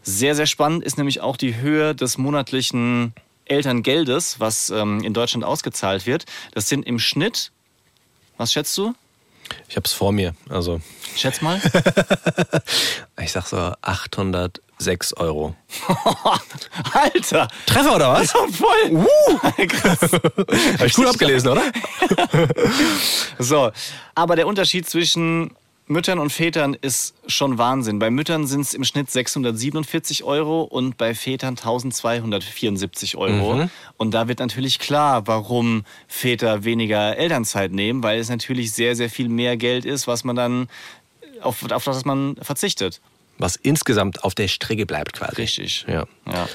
[0.03, 3.13] Sehr, sehr spannend ist nämlich auch die Höhe des monatlichen
[3.45, 6.25] Elterngeldes, was ähm, in Deutschland ausgezahlt wird.
[6.53, 7.51] Das sind im Schnitt,
[8.37, 8.93] was schätzt du?
[9.67, 10.35] Ich habe es vor mir.
[10.49, 10.79] Also,
[11.15, 11.59] Schätz mal.
[13.21, 15.55] ich sag so 806 Euro.
[16.93, 17.47] Alter!
[17.65, 18.31] Treffer oder was?
[18.31, 18.91] Voll!
[18.91, 19.39] Uh.
[19.67, 20.01] Krass.
[20.01, 21.63] Habe ich gut abgelesen, oder?
[23.39, 23.71] So,
[24.13, 25.55] aber der Unterschied zwischen
[25.91, 27.97] Müttern und Vätern ist schon Wahnsinn.
[27.97, 33.67] Bei Müttern sind es im Schnitt 647 Euro und bei Vätern 1274 Euro.
[33.97, 39.09] Und da wird natürlich klar, warum Väter weniger Elternzeit nehmen, weil es natürlich sehr, sehr
[39.09, 40.69] viel mehr Geld ist, was man dann
[41.41, 43.01] auf, auf das man verzichtet.
[43.39, 45.37] Was insgesamt auf der Strecke bleibt quasi.
[45.37, 45.85] Richtig.
[45.87, 46.05] Ja.
[46.27, 46.47] ja.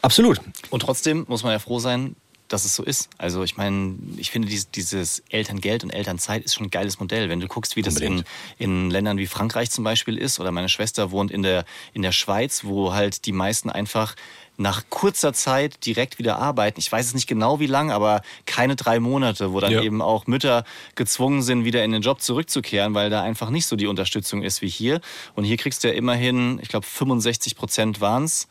[0.00, 0.40] Absolut.
[0.68, 2.14] Und trotzdem muss man ja froh sein,
[2.50, 3.08] dass es so ist.
[3.16, 7.28] Also ich meine, ich finde dieses, dieses Elterngeld und Elternzeit ist schon ein geiles Modell.
[7.28, 8.24] Wenn du guckst, wie das in,
[8.58, 12.12] in Ländern wie Frankreich zum Beispiel ist, oder meine Schwester wohnt in der, in der
[12.12, 14.16] Schweiz, wo halt die meisten einfach
[14.56, 16.80] nach kurzer Zeit direkt wieder arbeiten.
[16.80, 19.82] Ich weiß es nicht genau wie lang, aber keine drei Monate, wo dann Ja.
[19.82, 20.64] eben auch Mütter
[20.96, 24.60] gezwungen sind, wieder in den Job zurückzukehren, weil da einfach nicht so die Unterstützung ist
[24.60, 25.00] wie hier.
[25.34, 28.48] Und hier kriegst du ja immerhin, ich glaube 65 Prozent waren es,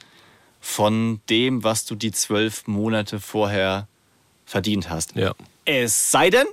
[0.60, 3.88] von dem, was du die zwölf Monate vorher
[4.46, 5.16] verdient hast.
[5.16, 5.34] Ja.
[5.66, 6.48] Es sei denn,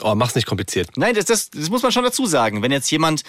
[0.00, 0.88] Oh, mach's nicht kompliziert.
[0.96, 3.22] nein, das, das, das muss man schon dazu sagen, wenn jetzt jemand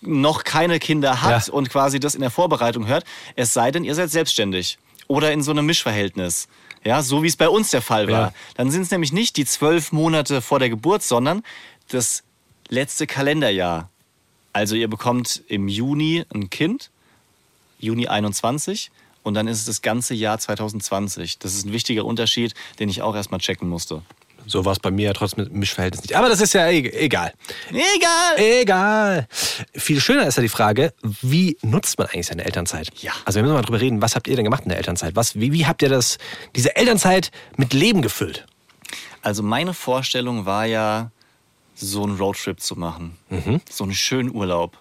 [0.00, 1.52] noch keine Kinder hat Ja.
[1.52, 3.04] und quasi das in der Vorbereitung hört,
[3.36, 6.48] es sei denn, ihr seid selbstständig oder in so einem Mischverhältnis.
[6.84, 8.20] Ja, so wie es bei uns der Fall war.
[8.28, 8.32] Ja.
[8.56, 11.42] Dann sind es nämlich nicht die zwölf Monate vor der Geburt, sondern
[11.88, 12.24] das
[12.68, 13.88] letzte Kalenderjahr.
[14.52, 16.90] Also ihr bekommt im Juni ein Kind,
[17.78, 18.90] Juni 21,
[19.26, 21.38] und dann ist es das ganze Jahr 2020.
[21.38, 24.02] Das ist ein wichtiger Unterschied, den ich auch erstmal checken musste.
[24.46, 26.14] So war es bei mir ja trotzdem mit Mischverhältnis nicht.
[26.14, 27.32] Aber das ist ja e- egal.
[27.70, 28.60] Egal!
[28.60, 29.28] Egal.
[29.74, 32.90] Viel schöner ist ja die Frage, wie nutzt man eigentlich seine Elternzeit?
[33.02, 33.10] Ja.
[33.24, 35.16] Also wir müssen mal drüber reden, was habt ihr denn gemacht in der Elternzeit?
[35.16, 36.18] Was, wie, wie habt ihr das,
[36.54, 38.46] diese Elternzeit mit Leben gefüllt?
[39.22, 41.10] Also meine Vorstellung war ja,
[41.74, 43.18] so einen Roadtrip zu machen.
[43.68, 44.78] So einen schönen Urlaub.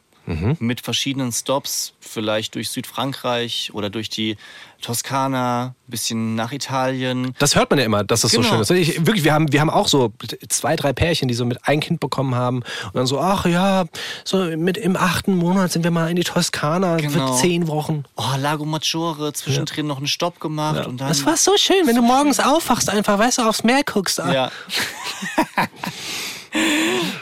[0.59, 4.37] Mit verschiedenen Stops, vielleicht durch Südfrankreich oder durch die
[4.81, 7.33] Toskana, ein bisschen nach Italien.
[7.39, 8.43] Das hört man ja immer, dass das Genau.
[8.43, 8.71] so schön ist.
[8.71, 10.13] Ich, wirklich, wir haben, wir haben auch so
[10.49, 13.85] zwei, drei Pärchen, die so mit ein Kind bekommen haben und dann so, ach ja,
[14.23, 17.33] so mit im achten Monat sind wir mal in die Toskana Genau.
[17.35, 18.03] für zehn Wochen.
[18.15, 21.07] Oh, Lago Maggiore, zwischendrin noch einen Stopp gemacht und dann.
[21.07, 24.19] Das war so schön, wenn du morgens aufwachst, einfach, weißt du, aufs Meer guckst.
[24.19, 24.51] Ah, Ja.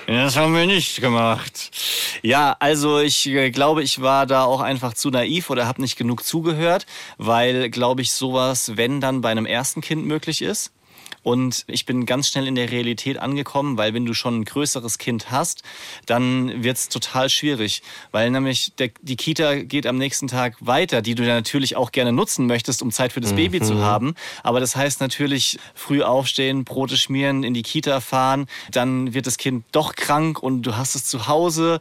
[0.08, 1.72] Das haben wir nicht gemacht.
[2.22, 5.98] Ja, also ich äh, glaube, ich war da auch einfach zu naiv oder habe nicht
[5.98, 6.86] genug zugehört,
[7.17, 10.72] weil, glaube ich, sowas, wenn dann bei einem ersten Kind möglich ist.
[11.23, 14.97] Und ich bin ganz schnell in der Realität angekommen, weil wenn du schon ein größeres
[14.97, 15.63] Kind hast,
[16.06, 17.82] dann wird's total schwierig.
[18.12, 21.93] Weil nämlich der, die Kita geht am nächsten Tag weiter, die du ja natürlich auch
[21.93, 24.15] gerne nutzen möchtest, um Zeit für das Baby zu haben.
[24.43, 29.38] Aber das heißt natürlich früh aufstehen, Brote schmieren, in die Kita fahren, dann wird das
[29.38, 31.79] Kind doch krank und du hast es zu Hause.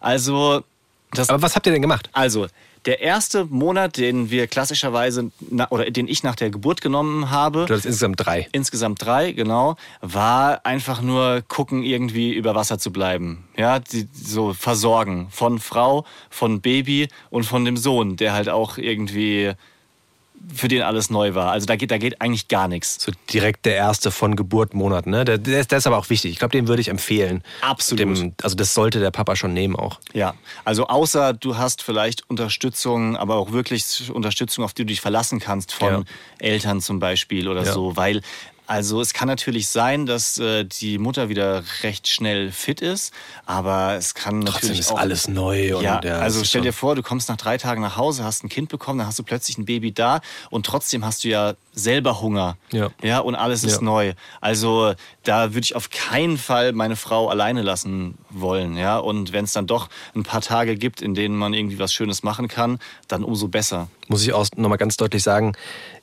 [0.00, 0.62] Also
[1.10, 2.10] das Aber was habt ihr denn gemacht?
[2.12, 2.46] also,
[2.86, 5.30] der erste Monat, den wir klassischerweise,
[5.70, 8.48] oder den ich nach der Geburt genommen habe, Du hattest insgesamt drei.
[8.52, 13.48] insgesamt drei, genau, war einfach nur gucken, irgendwie über Wasser zu bleiben.
[13.56, 18.78] Ja, die, so versorgen von Frau, von Baby und von dem Sohn, der halt auch
[18.78, 19.52] irgendwie
[20.52, 21.52] für den alles neu war.
[21.52, 23.02] Also da geht, da geht eigentlich gar nichts.
[23.02, 25.24] So direkt der erste von Geburtmonat, ne?
[25.24, 26.32] Der, der, ist, der ist aber auch wichtig.
[26.32, 27.42] Ich glaube, den würde ich empfehlen.
[27.60, 28.00] Absolut.
[28.00, 30.00] Dem, also das sollte der Papa schon nehmen auch.
[30.12, 35.00] Ja, also außer du hast vielleicht Unterstützung, aber auch wirklich Unterstützung, auf die du dich
[35.00, 36.02] verlassen kannst von Ja.
[36.38, 37.72] Eltern zum Beispiel oder Ja.
[37.72, 38.20] so, weil
[38.66, 43.12] also es kann natürlich sein, dass äh, die Mutter wieder recht schnell fit ist,
[43.44, 45.76] aber es kann Trotzdem natürlich ist auch alles neu.
[45.76, 48.24] Und ja, ja, also ist stell dir vor, du kommst nach drei Tagen nach Hause,
[48.24, 51.28] hast ein Kind bekommen, dann hast du plötzlich ein Baby da und trotzdem hast du
[51.28, 52.56] ja selber Hunger.
[52.72, 52.90] Ja.
[53.02, 53.82] Ja, und alles ist Ja.
[53.82, 54.14] neu.
[54.40, 58.76] Also da würde ich auf keinen Fall meine Frau alleine lassen wollen.
[58.76, 61.92] Ja, und wenn es dann doch ein paar Tage gibt, in denen man irgendwie was
[61.92, 63.88] Schönes machen kann, dann umso besser.
[64.08, 65.54] muss ich auch nochmal ganz deutlich sagen,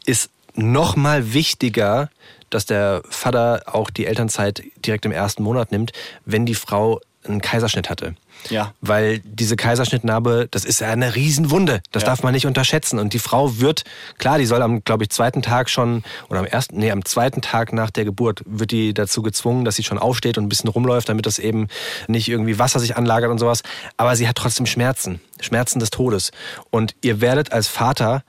[0.06, 2.10] ist noch mal wichtiger,
[2.52, 5.92] dass der Vater auch die Elternzeit direkt im ersten Monat nimmt,
[6.26, 8.16] wenn die Frau einen Kaiserschnitt hatte.
[8.50, 8.74] Ja.
[8.82, 11.82] Weil diese Kaiserschnittnarbe, das ist ja eine Riesenwunde.
[11.92, 12.10] Das Ja.
[12.10, 12.98] darf man nicht unterschätzen.
[12.98, 13.84] Und die Frau wird,
[14.18, 17.44] klar, die soll am, glaube ich, zweiten Tag schon, oder am ersten, nee, am zweiten
[17.44, 20.70] Tag nach der Geburt wird die dazu gezwungen, dass sie schon aufsteht und ein bisschen
[20.72, 21.68] rumläuft, damit das eben
[22.08, 23.62] nicht irgendwie Wasser sich anlagert und sowas.
[23.98, 25.22] Aber sie hat trotzdem Schmerzen.
[25.40, 26.32] Schmerzen des Todes.
[26.72, 28.24] Und ihr werdet als Vater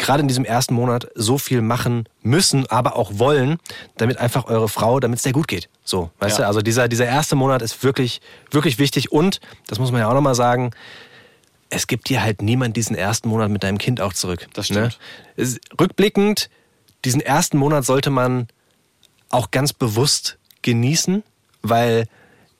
[0.00, 3.58] gerade in diesem ersten Monat so viel machen müssen, aber auch wollen,
[3.96, 5.68] damit einfach eure Frau, damit es dir gut geht.
[5.84, 6.44] So, weißt Ja.
[6.44, 6.48] du?
[6.48, 10.14] Also dieser, dieser erste Monat ist wirklich, wirklich wichtig und, das muss man ja auch
[10.14, 10.70] nochmal sagen,
[11.68, 14.48] es gibt dir halt niemand diesen ersten Monat mit deinem Kind auch zurück.
[14.54, 14.98] Das stimmt.
[15.36, 15.46] Ne?
[15.80, 16.50] Rückblickend,
[17.04, 18.48] diesen ersten Monat sollte man
[19.28, 21.22] auch ganz bewusst genießen,
[21.62, 22.06] weil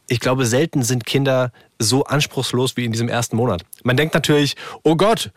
[0.07, 3.63] ich glaube, selten sind Kinder so anspruchslos wie in diesem ersten Monat.
[3.83, 5.33] Man denkt natürlich, oh Gott,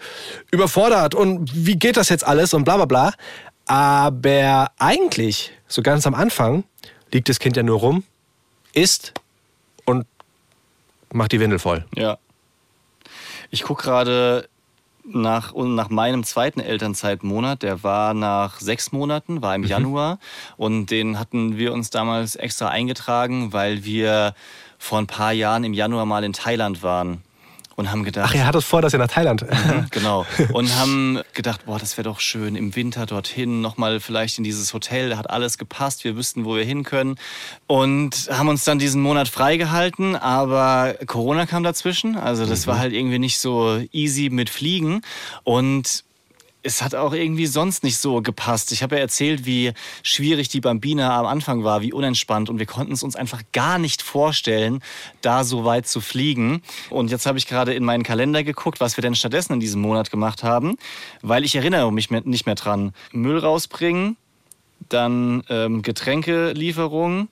[0.52, 3.14] überfordert und wie geht das jetzt alles und bla bla bla.
[3.66, 6.66] Aber eigentlich, so ganz am Anfang,
[7.12, 8.04] liegt das Kind ja nur rum,
[8.74, 9.14] isst
[9.86, 10.06] und
[11.12, 11.86] macht die Windel voll.
[11.96, 12.18] Ja.
[13.50, 14.50] Ich gucke gerade
[15.06, 20.20] nach, nach meinem zweiten Elternzeitmonat, der war nach sechs Monaten, war im Januar.
[20.58, 24.34] Und den hatten wir uns damals extra eingetragen, weil wir
[24.84, 27.22] vor ein paar Jahren im Januar mal in Thailand waren
[27.78, 28.32] und haben gedacht.
[28.32, 29.46] Ach, er hat es vor, dass er nach Thailand.
[29.92, 30.26] Genau.
[30.52, 34.74] Und haben gedacht, boah, das wäre doch schön im Winter dorthin, nochmal vielleicht in dieses
[34.74, 37.16] Hotel, da hat alles gepasst, wir wüssten, wo wir hin können.
[37.66, 42.18] Und haben uns dann diesen Monat freigehalten, aber Corona kam dazwischen.
[42.18, 45.02] Also das war halt irgendwie nicht so easy mit Fliegen.
[45.44, 46.04] Und
[46.64, 48.72] es hat auch irgendwie sonst nicht so gepasst.
[48.72, 52.66] Ich habe ja erzählt, wie schwierig die Bambina am Anfang war, wie unentspannt und wir
[52.66, 54.82] konnten es uns einfach gar nicht vorstellen,
[55.22, 56.62] da so weit zu fliegen.
[56.90, 59.82] Und jetzt habe ich gerade in meinen Kalender geguckt, was wir denn stattdessen in diesem
[59.82, 60.78] Monat gemacht haben,
[61.22, 62.94] weil ich erinnere mich nicht mehr dran.
[63.12, 64.16] Müll rausbringen,
[64.90, 67.28] dann ähm, Getränkelieferung,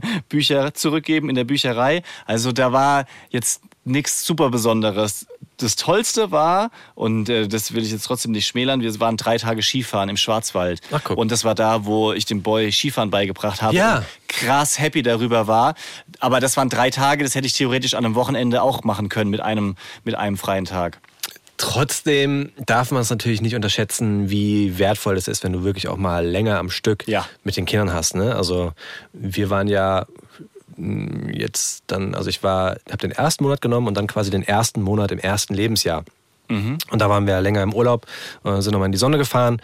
[0.28, 2.02] Bücher zurückgeben in der Bücherei.
[2.26, 5.26] Also da war jetzt nichts super Besonderes.
[5.58, 9.38] Das Tollste war, und äh, das will ich jetzt trotzdem nicht schmälern, wir waren drei
[9.38, 10.80] Tage Skifahren im Schwarzwald.
[10.90, 11.16] Ach, guck.
[11.16, 13.76] und das war da, wo ich dem Boy Skifahren beigebracht habe.
[13.76, 13.98] Ja.
[13.98, 15.74] Und krass happy darüber war.
[16.18, 19.30] Aber das waren drei Tage, das hätte ich theoretisch an einem Wochenende auch machen können
[19.30, 20.98] mit einem, mit einem freien Tag.
[21.56, 25.96] Trotzdem darf man es natürlich nicht unterschätzen, wie wertvoll es ist, wenn du wirklich auch
[25.96, 27.26] mal länger am Stück Ja.
[27.44, 28.14] mit den Kindern hast.
[28.16, 28.34] Ne?
[28.34, 28.72] Also
[29.12, 30.06] wir waren ja
[30.76, 34.42] mh, jetzt dann, also ich war, habe den ersten Monat genommen und dann quasi den
[34.42, 36.04] ersten Monat im ersten Lebensjahr.
[36.46, 38.06] Und da waren wir länger im Urlaub,
[38.44, 39.62] äh, sind nochmal in die Sonne gefahren.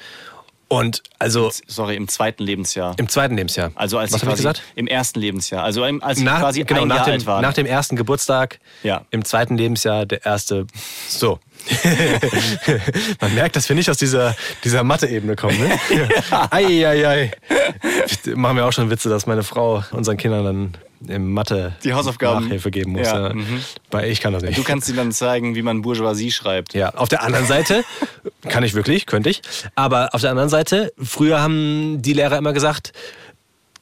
[0.73, 2.95] Und also Sorry, im zweiten Lebensjahr.
[2.97, 3.73] im zweiten Lebensjahr.
[3.75, 4.63] Also als Was habe ich gesagt?
[4.77, 5.65] im ersten Lebensjahr.
[5.65, 7.43] Also im- als ich Nach, quasi genau, ein nach, Jahr dem, alt war.
[7.43, 9.03] nach dem ersten Geburtstag, Ja.
[9.11, 10.69] im zweiten Lebensjahr der erste.
[11.09, 11.41] So.
[13.21, 15.59] Man merkt, dass wir nicht aus dieser, dieser Mathe-Ebene kommen.
[15.59, 15.79] Ne?
[16.51, 17.33] Eieiei.
[18.35, 20.77] Machen wir auch schon Witze, dass meine Frau unseren Kindern dann
[21.09, 22.45] im Mathe Die Hausaufgaben.
[22.45, 23.07] Nachhilfe geben muss.
[23.07, 23.35] Ja, Ja.
[23.35, 23.63] mhm.
[23.91, 24.59] Weil ich kann das nicht.
[24.59, 26.75] du kannst ihnen dann zeigen, wie man Bourgeoisie schreibt.
[26.75, 27.85] Ja, auf der anderen Seite
[28.49, 29.41] kann ich wirklich, könnte ich.
[29.75, 32.93] Aber auf der anderen Seite, früher haben die Lehrer immer gesagt,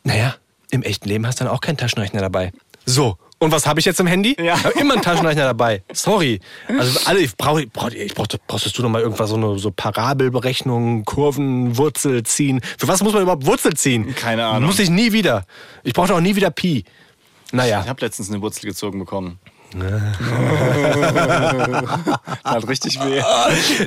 [0.04, 0.34] naja,
[0.70, 2.52] im echten Leben hast du dann auch keinen Taschenrechner dabei.
[2.86, 3.16] So.
[3.40, 4.34] Und was habe ich jetzt im Handy?
[4.42, 4.56] Ja.
[4.56, 5.82] Ich habe immer einen Taschenrechner dabei.
[5.92, 6.40] Sorry.
[6.76, 9.58] Also alle, ich brauche, ich brauch, ich brauch, brauchst du noch mal irgendwas so eine
[9.60, 12.60] so Parabelberechnung, Kurven, Wurzel ziehen.
[12.78, 14.12] Für was muss man überhaupt Wurzel ziehen?
[14.16, 14.64] Keine Ahnung.
[14.66, 15.44] Muss ich nie wieder.
[15.84, 16.84] Ich brauche auch nie wieder Pi.
[17.52, 17.80] Naja.
[17.82, 19.38] Ich habe letztens eine Wurzel gezogen bekommen.
[22.44, 23.22] Hat richtig weh.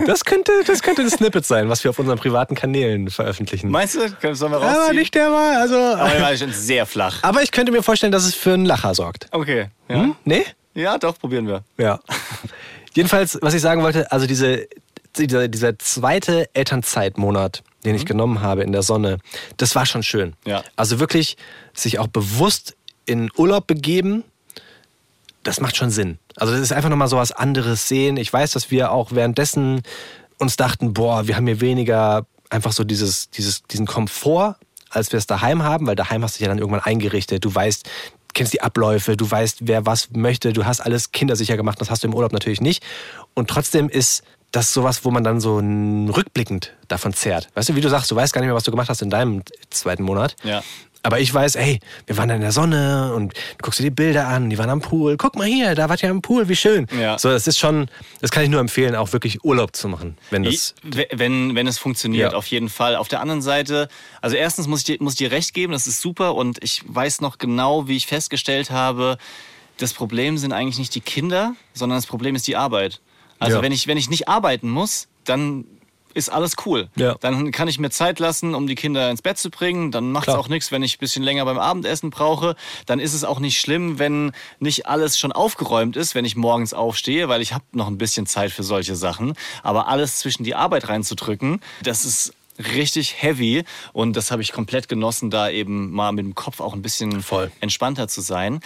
[0.05, 3.69] Das könnte, das könnte ein Snippet sein, was wir auf unseren privaten Kanälen veröffentlichen.
[3.71, 4.35] Meinst du?
[4.35, 4.95] Sollen wir Aber rausziehen?
[4.97, 5.75] nicht der war, also.
[5.77, 7.19] Aber der war schon sehr flach.
[7.23, 9.27] Aber ich könnte mir vorstellen, dass es für einen Lacher sorgt.
[9.31, 9.67] Okay.
[9.89, 10.15] Ja, Hm?
[10.23, 10.45] Nee?
[10.73, 11.63] ja doch, probieren wir.
[11.77, 11.99] Ja.
[12.93, 14.67] Jedenfalls, was ich sagen wollte, also diese,
[15.17, 19.17] dieser, dieser zweite Elternzeitmonat, den ich genommen habe in der Sonne,
[19.57, 20.33] das war schon schön.
[20.45, 20.63] Ja.
[20.75, 21.37] Also wirklich
[21.73, 24.23] sich auch bewusst in Urlaub begeben,
[25.43, 26.19] das macht schon Sinn.
[26.35, 28.17] Also das ist einfach nochmal so was anderes sehen.
[28.17, 29.81] Ich weiß, dass wir auch währenddessen
[30.37, 34.55] uns dachten, boah, wir haben hier weniger einfach so dieses, dieses, diesen Komfort,
[34.89, 37.43] als wir es daheim haben, weil daheim hast du dich ja dann irgendwann eingerichtet.
[37.45, 37.89] Du weißt,
[38.33, 42.03] kennst die Abläufe, du weißt, wer was möchte, du hast alles kindersicher gemacht, das hast
[42.03, 42.83] du im Urlaub natürlich nicht.
[43.33, 47.47] Und trotzdem ist das sowas, wo man dann so rückblickend davon zehrt.
[47.53, 49.09] Weißt du, wie du sagst, du weißt gar nicht mehr, was du gemacht hast in
[49.09, 50.35] deinem zweiten Monat.
[50.43, 50.61] Ja.
[51.03, 53.89] Aber ich weiß, ey, wir waren da in der Sonne und du guckst dir die
[53.89, 55.17] Bilder an, die waren am Pool.
[55.17, 56.85] Guck mal hier, da wart ihr am Pool, wie schön.
[56.99, 57.17] Ja.
[57.17, 57.87] So, das ist schon,
[58.19, 60.75] das kann ich nur empfehlen, auch wirklich Urlaub zu machen, wenn das.
[60.83, 62.37] Wenn, wenn es funktioniert, Ja.
[62.37, 62.95] auf jeden Fall.
[62.95, 63.89] Auf der anderen Seite,
[64.21, 66.83] also erstens muss ich, dir, muss ich dir recht geben, das ist super und ich
[66.85, 69.17] weiß noch genau, wie ich festgestellt habe,
[69.77, 73.01] das Problem sind eigentlich nicht die Kinder, sondern das Problem ist die Arbeit.
[73.39, 73.63] Also Ja.
[73.63, 75.65] wenn, ich, wenn ich nicht arbeiten muss, dann
[76.13, 76.89] ist alles cool.
[76.95, 77.15] Ja.
[77.19, 79.91] Dann kann ich mir Zeit lassen, um die Kinder ins Bett zu bringen.
[79.91, 82.55] Dann macht es auch nichts, wenn ich ein bisschen länger beim Abendessen brauche.
[82.85, 86.73] Dann ist es auch nicht schlimm, wenn nicht alles schon aufgeräumt ist, wenn ich morgens
[86.73, 89.33] aufstehe, weil ich habe noch ein bisschen Zeit für solche Sachen.
[89.63, 92.33] Aber alles zwischen die Arbeit reinzudrücken, das ist
[92.75, 96.73] richtig heavy und das habe ich komplett genossen, da eben mal mit dem Kopf auch
[96.73, 97.51] ein bisschen Voll.
[97.59, 98.59] entspannter zu sein.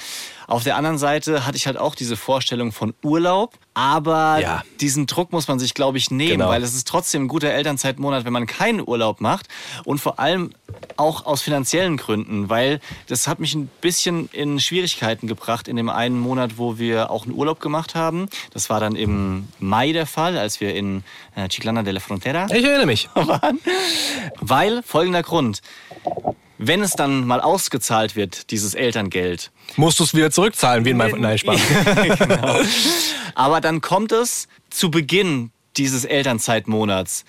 [0.47, 4.63] Auf der anderen Seite hatte ich halt auch diese Vorstellung von Urlaub, aber Ja.
[4.81, 6.47] diesen Druck muss man sich, glaube ich, nehmen, Genau.
[6.49, 9.47] weil es ist trotzdem ein guter Elternzeitmonat, wenn man keinen Urlaub macht
[9.83, 10.51] und vor allem
[10.97, 15.89] auch aus finanziellen Gründen, weil das hat mich ein bisschen in Schwierigkeiten gebracht in dem
[15.89, 18.27] einen Monat, wo wir auch einen Urlaub gemacht haben.
[18.51, 21.03] Das war dann im Mai der Fall, als wir in
[21.35, 23.09] äh, Chiclana de la Frontera Ich erinnere mich.
[23.13, 23.59] waren.
[24.39, 25.61] Weil folgender Grund.
[26.57, 30.97] Wenn es dann mal ausgezahlt wird, dieses Elterngeld, Musst du es wieder zurückzahlen, wie in
[30.97, 31.21] meinem.
[31.21, 31.59] Nein, Spaß.
[32.19, 32.59] genau.
[33.33, 37.25] Aber dann kommt es zu Beginn dieses Elternzeitmonats.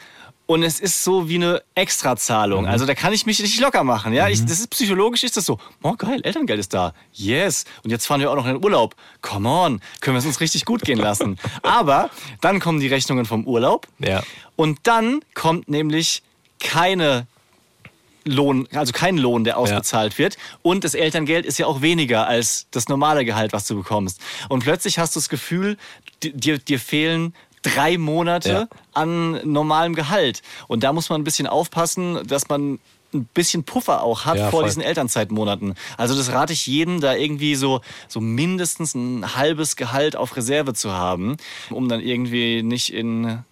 [0.48, 2.68] Und es ist so wie eine Extrazahlung.
[2.68, 4.12] Also da kann ich mich nicht locker machen.
[4.12, 4.28] Ja?
[4.28, 5.58] Ich, das ist psychologisch ist das so.
[5.82, 6.94] Oh geil, Elterngeld ist da.
[7.12, 7.64] Yes.
[7.82, 8.94] Und jetzt fahren wir auch noch in den Urlaub.
[9.22, 11.36] Come on, können wir es uns richtig gut gehen lassen.
[11.62, 12.10] Aber
[12.42, 13.88] dann kommen die Rechnungen vom Urlaub.
[13.98, 14.22] Ja.
[14.54, 16.22] Und dann kommt nämlich
[16.60, 17.26] keine
[18.26, 20.36] Lohn, also kein Lohn, der ausbezahlt wird.
[20.62, 24.20] Und das Elterngeld ist ja auch weniger als das normale Gehalt, was du bekommst.
[24.48, 25.76] Und plötzlich hast du das Gefühl,
[26.22, 28.68] di- dir, dir fehlen drei Monate Ja.
[28.92, 30.42] an normalem Gehalt.
[30.68, 32.78] Und da muss man ein bisschen aufpassen, dass man
[33.14, 34.68] ein bisschen Puffer auch hat Ja, vor voll.
[34.68, 35.74] diesen Elternzeitmonaten.
[35.96, 40.74] Also das rate ich jedem, da irgendwie so, so mindestens ein halbes Gehalt auf Reserve
[40.74, 41.36] zu haben,
[41.70, 43.44] um dann irgendwie nicht in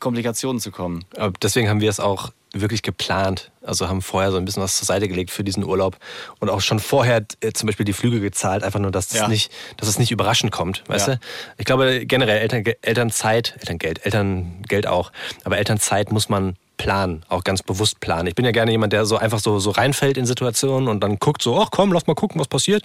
[0.00, 1.04] Komplikationen zu kommen.
[1.40, 3.50] Deswegen haben wir es auch wirklich geplant.
[3.62, 5.96] Also haben vorher so ein bisschen was zur Seite gelegt für diesen Urlaub
[6.38, 9.28] und auch schon vorher äh, zum Beispiel die Flüge gezahlt, einfach nur, dass, das Ja.
[9.28, 10.84] nicht, dass es nicht überraschend kommt.
[10.86, 11.14] Weißt Ja.
[11.14, 11.20] du?
[11.58, 15.10] Ich glaube generell Eltern, Elternzeit, Elterngeld, Elterngeld auch,
[15.44, 18.26] aber Elternzeit muss man planen, auch ganz bewusst planen.
[18.28, 21.18] Ich bin ja gerne jemand, der so einfach so, so reinfällt in Situationen und dann
[21.18, 22.82] guckt so, ach komm, lass mal gucken, was passiert.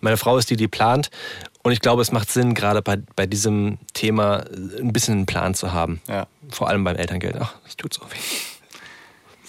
[0.00, 1.10] Meine Frau ist die, die plant.
[1.62, 5.26] Und ich glaube, es macht Sinn, gerade bei, bei diesem Thema äh, ein bisschen einen
[5.26, 6.00] Plan zu haben.
[6.08, 6.26] Ja.
[6.50, 7.36] Vor allem beim Elterngeld.
[7.38, 8.16] Ach, das tut so weh.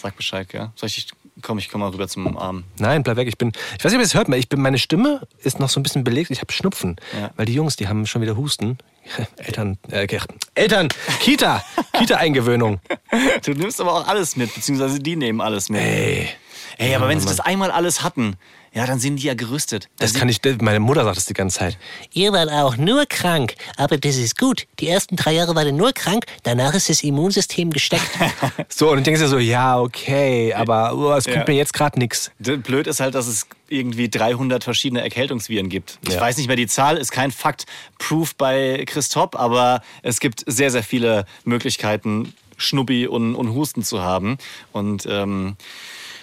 [0.01, 0.71] Sag Bescheid, gell?
[0.75, 1.07] Soll ich,
[1.41, 2.63] komm, ich komm mal rüber zum Arm.
[2.77, 3.27] Nein, bleib weg.
[3.27, 5.69] Ich bin, ich weiß nicht, ob ihr es hört, ich bin, meine Stimme ist noch
[5.69, 6.31] so ein bisschen belegt.
[6.31, 7.31] Ich habe Schnupfen, Ja.
[7.35, 8.77] weil die Jungs, die haben schon wieder Husten.
[9.37, 10.07] Eltern, äh,
[10.55, 10.87] Eltern,
[11.19, 11.63] Kita,
[11.97, 12.79] Kita-Eingewöhnung.
[13.43, 15.81] Du nimmst aber auch alles mit, beziehungsweise die nehmen alles mit.
[15.81, 16.29] Ey.
[16.77, 17.35] Ey, aber wenn sie Mann.
[17.35, 18.35] das einmal alles hatten,
[18.73, 19.89] ja, dann sind die ja gerüstet.
[19.97, 21.77] Das kann ich, meine Mutter sagt das die ganze Zeit.
[22.13, 24.67] Ihr wart auch nur krank, aber das ist gut.
[24.79, 28.09] Die ersten drei Jahre war ihr nur krank, danach ist das Immunsystem gesteckt.
[28.69, 31.43] So, und dann denkst du so, ja, okay, aber oh, es kommt Ja.
[31.47, 32.31] mir jetzt gerade nichts.
[32.39, 35.99] Blöd ist halt, dass es irgendwie 300 verschiedene Erkältungsviren gibt.
[36.07, 36.21] Ich Ja.
[36.21, 37.65] weiß nicht mehr die Zahl, ist kein Fakt
[37.97, 44.01] proof bei Christoph, aber es gibt sehr, sehr viele Möglichkeiten, Schnuppi und, und Husten zu
[44.01, 44.37] haben.
[44.71, 45.55] Und ähm,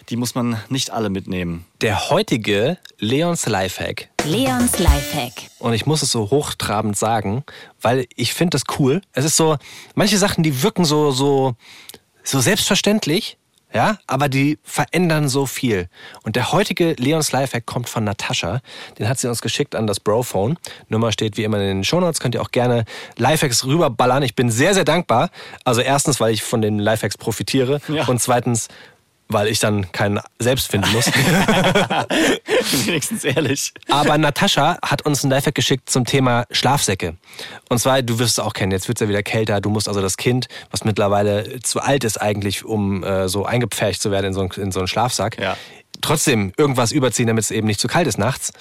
[0.08, 1.64] die muss man nicht alle mitnehmen.
[1.80, 5.50] Der heutige Leons Lifehack, Leons Lifehack.
[5.58, 7.44] und ich muss es so hochtrabend sagen,
[7.80, 9.00] weil ich finde das cool.
[9.12, 9.56] Es ist so,
[9.94, 11.54] manche Sachen, die wirken so, so,
[12.22, 13.38] so selbstverständlich,
[13.74, 15.88] ja, aber die verändern so viel.
[16.22, 18.60] Und der heutige Leons Lifehack kommt von Natascha.
[18.98, 20.56] Den hat sie uns geschickt an das Brophone.
[20.88, 22.20] Nummer steht wie immer in den Shownotes.
[22.20, 22.84] Könnt ihr auch gerne
[23.18, 24.22] Lifehacks rüberballern.
[24.22, 25.30] Ich bin sehr, sehr dankbar.
[25.64, 27.80] Also erstens, weil ich von den Lifehacks profitiere.
[27.88, 28.06] Ja.
[28.06, 28.68] Und zweitens,
[29.28, 31.06] weil ich dann keinen selbst finden muss.
[32.86, 33.72] Wenigstens ehrlich.
[33.88, 37.16] Aber Natascha hat uns ein Lifehack geschickt zum Thema Schlafsäcke.
[37.68, 39.60] Und zwar, du wirst es auch kennen, jetzt wird es ja wieder kälter.
[39.60, 44.00] Du musst also das Kind, was mittlerweile zu alt ist eigentlich, um äh, so eingepfercht
[44.00, 45.56] zu werden in so, einen- in so einen Schlafsack, Ja.
[46.00, 48.52] Trotzdem irgendwas überziehen, damit es eben nicht zu kalt ist nachts.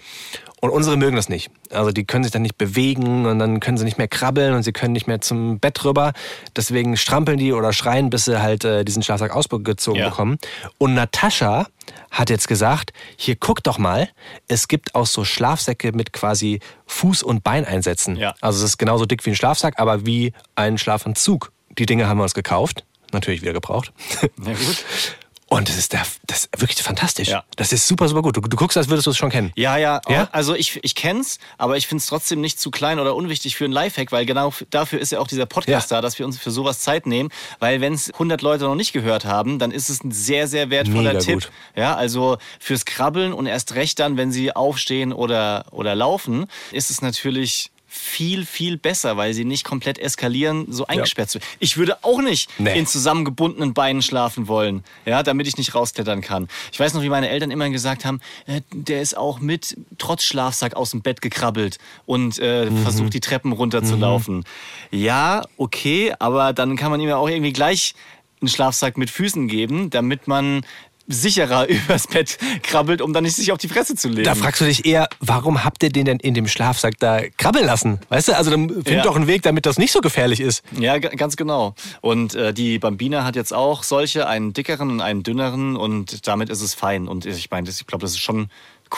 [0.61, 1.51] Und unsere mögen das nicht.
[1.69, 4.63] Also die können sich dann nicht bewegen und dann können sie nicht mehr krabbeln und
[4.63, 6.13] sie können nicht mehr zum Bett rüber.
[6.55, 10.09] Deswegen strampeln die oder schreien, bis sie halt äh, diesen Schlafsack ausgezogen Ja.
[10.09, 10.37] bekommen.
[10.79, 11.67] Und Natascha
[12.09, 14.09] hat jetzt gesagt, hier guck doch mal,
[14.47, 18.15] es gibt auch so Schlafsäcke mit quasi Fuß- und Beineinsätzen.
[18.15, 18.33] Ja.
[18.41, 21.51] Also es ist genauso dick wie ein Schlafsack, aber wie ein Schlafanzug.
[21.77, 22.85] Die Dinge haben wir uns gekauft.
[23.11, 23.91] Natürlich wieder gebraucht.
[24.37, 24.83] Na gut.
[25.47, 27.27] Und das ist, der, das ist wirklich fantastisch.
[27.29, 27.43] Ja.
[27.55, 28.35] Das ist super, super gut.
[28.35, 29.51] Du, du guckst, als würdest du es schon kennen.
[29.55, 30.27] Ja, ja, Ja?
[30.31, 33.73] Also ich, ich kenn's, aber ich find's trotzdem nicht zu klein oder unwichtig für einen
[33.73, 35.97] Lifehack, weil genau dafür ist ja auch dieser Podcast Ja.
[35.97, 37.29] da, dass wir uns für sowas Zeit nehmen.
[37.59, 40.71] Weil wenn es 100 Leute noch nicht gehört haben, dann ist es ein sehr, sehr
[40.71, 41.33] wertvoller Mega Tipp.
[41.43, 41.51] gut.
[41.75, 46.89] Ja, also fürs Krabbeln und erst recht dann, wenn sie aufstehen oder, oder laufen, ist
[46.89, 52.03] es natürlich viel, viel besser, weil sie nicht komplett eskalieren, so eingesperrt zu Ich würde
[52.03, 52.77] auch nicht Nee.
[52.77, 56.47] in zusammengebundenen Beinen schlafen wollen, ja, damit ich nicht rausklettern kann.
[56.71, 60.23] Ich weiß noch, wie meine Eltern immer gesagt haben, äh, der ist auch mit trotz
[60.23, 62.83] Schlafsack aus dem Bett gekrabbelt und äh, Mhm.
[62.83, 64.43] versucht die Treppen runterzulaufen.
[64.91, 67.93] Ja, okay, aber dann kann man ihm ja auch irgendwie gleich
[68.41, 70.65] einen Schlafsack mit Füßen geben, damit man
[71.07, 74.23] sicherer übers Bett krabbelt, um dann nicht sich auf die Fresse zu legen.
[74.23, 77.65] Da fragst du dich eher, warum habt ihr den denn in dem Schlafsack da krabbeln
[77.65, 77.99] lassen?
[78.09, 79.03] Weißt du, also dann find Ja.
[79.03, 80.63] doch einen Weg, damit das nicht so gefährlich ist.
[80.79, 81.75] Ja, ga- ganz genau.
[82.01, 86.49] Und äh, die Bambina hat jetzt auch solche, einen dickeren und einen dünneren und damit
[86.49, 87.07] ist es fein.
[87.07, 88.49] Und ich meine, ich glaube, das ist schon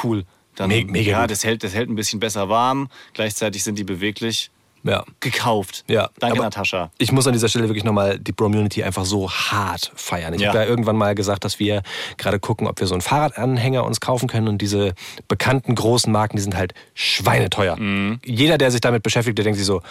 [0.04, 0.24] cool.
[0.56, 2.90] Dann, Me- mega ja, das hält, das hält ein bisschen besser warm.
[3.14, 4.50] Gleichzeitig sind die beweglich.
[4.88, 5.04] Ja.
[5.20, 5.84] Gekauft.
[5.88, 6.92] Ja, Danke, aber Natascha.
[6.98, 10.34] Ich muss an dieser Stelle wirklich nochmal die Bromunity einfach so hart feiern.
[10.34, 10.50] Ich Ja.
[10.50, 11.82] habe ja irgendwann mal gesagt, dass wir
[12.18, 14.48] gerade gucken, ob wir so einen Fahrradanhänger uns kaufen können.
[14.48, 14.94] Und diese
[15.28, 17.76] bekannten großen Marken, die sind halt schweineteuer.
[17.78, 18.20] Mhm.
[18.26, 19.82] Jeder, der sich damit beschäftigt, der denkt sich so,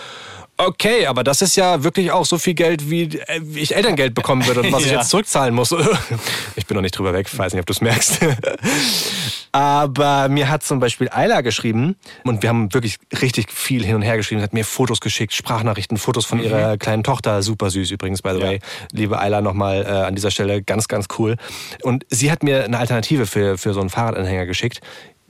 [0.58, 4.46] okay, aber das ist ja wirklich auch so viel Geld, wie äh, ich Elterngeld bekommen
[4.46, 4.98] würde und was ich Ja.
[4.98, 5.74] jetzt zurückzahlen muss.
[6.56, 8.18] Ich bin noch nicht drüber weg, weiß nicht, ob du es merkst.
[9.52, 14.02] Aber mir hat zum Beispiel Ayla geschrieben und wir haben wirklich richtig viel hin und
[14.02, 14.40] her geschrieben.
[14.40, 17.42] Sie hat mir Fotos geschickt, Sprachnachrichten, Fotos von ihrer kleinen Tochter.
[17.42, 18.40] Super süß übrigens, by the Mhm.
[18.42, 18.46] Ja.
[18.48, 18.60] way.
[18.92, 21.36] Liebe Ayla nochmal äh, an dieser Stelle ganz, ganz cool.
[21.82, 24.80] Und sie hat mir eine Alternative für, für so einen Fahrradanhänger geschickt.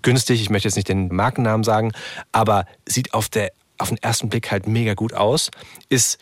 [0.03, 1.93] Günstig, ich möchte jetzt nicht den Markennamen sagen,
[2.33, 5.51] aber sieht auf, der, auf den ersten Blick halt mega gut aus.
[5.89, 6.19] Ist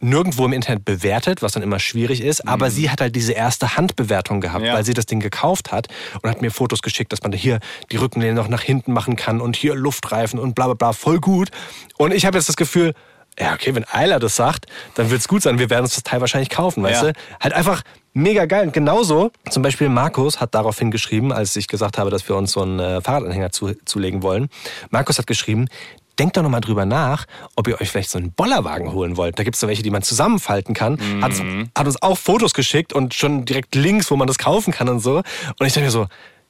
[0.00, 3.76] nirgendwo im Internet bewertet, was dann immer schwierig ist, aber sie hat halt diese erste
[3.76, 4.66] Handbewertung gehabt, Mhm.
[4.66, 4.74] Ja.
[4.74, 5.86] weil sie das Ding gekauft hat
[6.20, 7.60] und hat mir Fotos geschickt, dass man hier
[7.92, 11.20] die Rückenlehne noch nach hinten machen kann und hier Luftreifen und bla bla bla, voll
[11.20, 11.50] gut.
[11.96, 12.92] Und ich habe jetzt das Gefühl,
[13.38, 15.58] ja, okay, wenn Eiler das sagt, dann wird's gut sein.
[15.60, 17.12] Wir werden uns das Teil wahrscheinlich kaufen, weißt Ja.
[17.12, 17.18] du?
[17.40, 17.82] Halt einfach
[18.12, 18.66] mega geil.
[18.66, 22.52] Und genauso, zum Beispiel Markus hat daraufhin geschrieben, als ich gesagt habe, dass wir uns
[22.52, 24.48] so einen äh, Fahrradanhänger zu, zulegen wollen.
[24.90, 25.66] Markus hat geschrieben,
[26.18, 29.38] denkt doch nochmal drüber nach, ob ihr euch vielleicht so einen Bollerwagen holen wollt.
[29.38, 30.98] Da gibt's so welche, die man zusammenfalten kann.
[31.22, 31.32] Hat,
[31.76, 35.00] hat uns auch Fotos geschickt und schon direkt Links, wo man das kaufen kann und
[35.00, 35.16] so.
[35.16, 36.06] Und ich dachte mir so,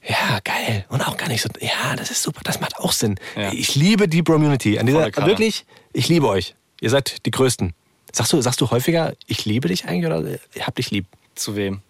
[0.07, 0.85] ja, geil.
[0.89, 3.15] Und auch gar nicht so, ja, das ist super, das macht auch Sinn.
[3.35, 3.51] Ja.
[3.51, 4.77] Ich liebe die Bromunity.
[4.77, 6.55] An dieser, wirklich, ich liebe euch.
[6.79, 7.73] Ihr seid die Größten.
[8.11, 11.05] Sagst du, sagst du häufiger, ich liebe dich eigentlich oder ich hab dich lieb?
[11.33, 11.81] Zu wem?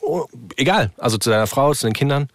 [0.00, 0.24] Oh,
[0.56, 0.92] egal.
[0.96, 2.28] Also zu deiner Frau, zu den Kindern.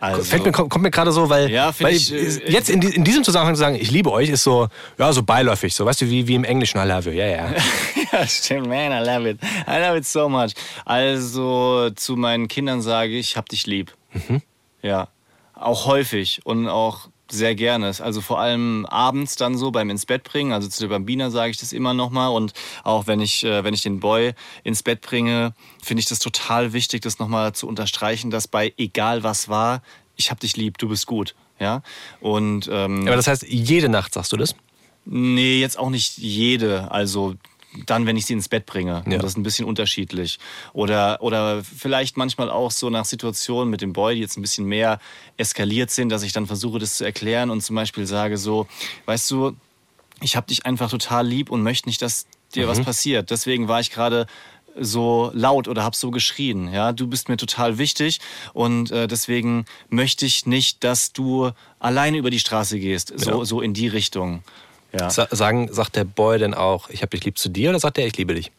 [0.00, 3.04] Also- Fällt mir, kommt, mir gerade so, weil, Ja, weil ich, äh, jetzt in, in
[3.04, 6.06] diesem Zusammenhang zu sagen, ich liebe euch, ist so, ja, so beiläufig, so, weißt du,
[6.10, 7.54] wie, wie im Englischen, I love you, ja, ja.
[8.12, 9.38] Ja, stimmt, man, I love it.
[9.68, 10.52] I love it so much.
[10.84, 13.92] Also zu meinen Kindern sage ich, hab dich lieb.
[14.12, 14.42] Mhm.
[14.82, 15.08] Ja,
[15.54, 17.86] auch häufig und auch sehr gerne.
[18.00, 20.52] Also vor allem abends dann so beim ins Bett bringen.
[20.52, 22.30] Also zu der Bambina sage ich das immer nochmal.
[22.30, 22.52] Und
[22.84, 24.32] auch wenn ich, äh, wenn ich den Boy
[24.64, 29.22] ins Bett bringe, finde ich das total wichtig, das nochmal zu unterstreichen, dass bei egal
[29.22, 29.82] was war,
[30.16, 31.34] ich hab dich lieb, du bist gut.
[31.58, 31.82] Ja.
[32.20, 34.54] Und ähm, Aber das heißt, jede Nacht sagst du das?
[35.04, 36.90] Nee, jetzt auch nicht jede.
[36.90, 37.34] Also
[37.86, 39.04] dann, wenn ich sie ins Bett bringe.
[39.06, 39.14] Ja.
[39.14, 40.38] Und das ist ein bisschen unterschiedlich.
[40.72, 44.66] Oder, oder vielleicht manchmal auch so nach Situationen mit dem Boy, die jetzt ein bisschen
[44.66, 44.98] mehr
[45.36, 48.66] eskaliert sind, dass ich dann versuche, das zu erklären und zum Beispiel sage so,
[49.06, 49.56] weißt du,
[50.20, 53.30] ich habe dich einfach total lieb und möchte nicht, dass dir was passiert.
[53.30, 54.26] Deswegen war ich gerade
[54.78, 56.72] so laut oder hab so geschrien.
[56.72, 58.20] Ja, du bist mir total wichtig
[58.52, 63.12] und äh, deswegen möchte ich nicht, dass du alleine über die Straße gehst.
[63.16, 63.44] So, Ja.
[63.44, 64.42] so in die Richtung.
[64.92, 65.10] Ja.
[65.10, 67.98] Sa sagen, sagt der Boy denn auch, ich hab dich lieb zu dir oder sagt
[67.98, 68.50] er, ich liebe dich?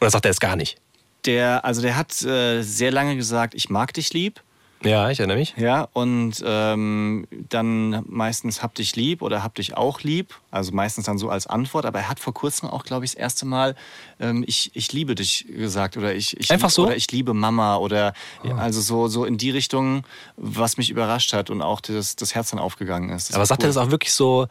[0.00, 0.76] Oder sagt er es gar nicht?
[1.24, 4.40] Der, also der hat äh, sehr lange gesagt, ich mag dich lieb.
[4.84, 5.54] Ja, ich erinnere mich.
[5.56, 10.34] Ja, und ähm, dann meistens hab dich lieb oder hab dich auch lieb.
[10.50, 11.86] Also meistens dann so als Antwort.
[11.86, 13.76] Aber er hat vor kurzem auch, glaube ich, das erste Mal
[14.18, 15.96] ähm, ich, ich liebe dich gesagt.
[15.96, 16.86] Oder ich, ich Einfach lieb- so?
[16.86, 17.76] Oder ich liebe Mama.
[17.76, 18.12] Oder
[18.56, 20.02] also so, so in die Richtung,
[20.36, 23.28] was mich überrascht hat und auch das, das Herz dann aufgegangen ist.
[23.28, 23.66] Das Aber sagt cool.
[23.66, 24.48] er das auch wirklich so,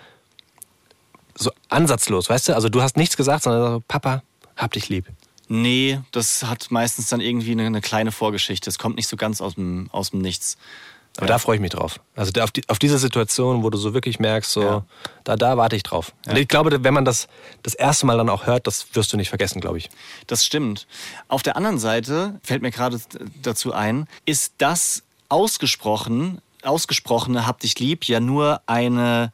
[1.41, 2.55] so ansatzlos, weißt du?
[2.55, 4.23] Also du hast nichts gesagt, sondern so, Papa,
[4.55, 5.07] hab dich lieb.
[5.47, 8.69] Nee, das hat meistens dann irgendwie eine, eine kleine Vorgeschichte.
[8.69, 10.57] Es kommt nicht so ganz aus dem, aus dem Nichts.
[11.17, 11.99] Aber da freue ich mich drauf.
[12.15, 14.85] Also auf, die, auf diese Situation, wo du so wirklich merkst, so, Ja.
[15.25, 16.13] da, da warte ich drauf.
[16.25, 17.27] Und ich glaube, wenn man das
[17.63, 19.89] das erste Mal dann auch hört, das wirst du nicht vergessen, glaube ich.
[20.27, 20.87] Das stimmt.
[21.27, 23.01] Auf der anderen Seite fällt mir gerade
[23.41, 29.33] dazu ein, ist das ausgesprochen, ausgesprochene Hab dich lieb ja nur eine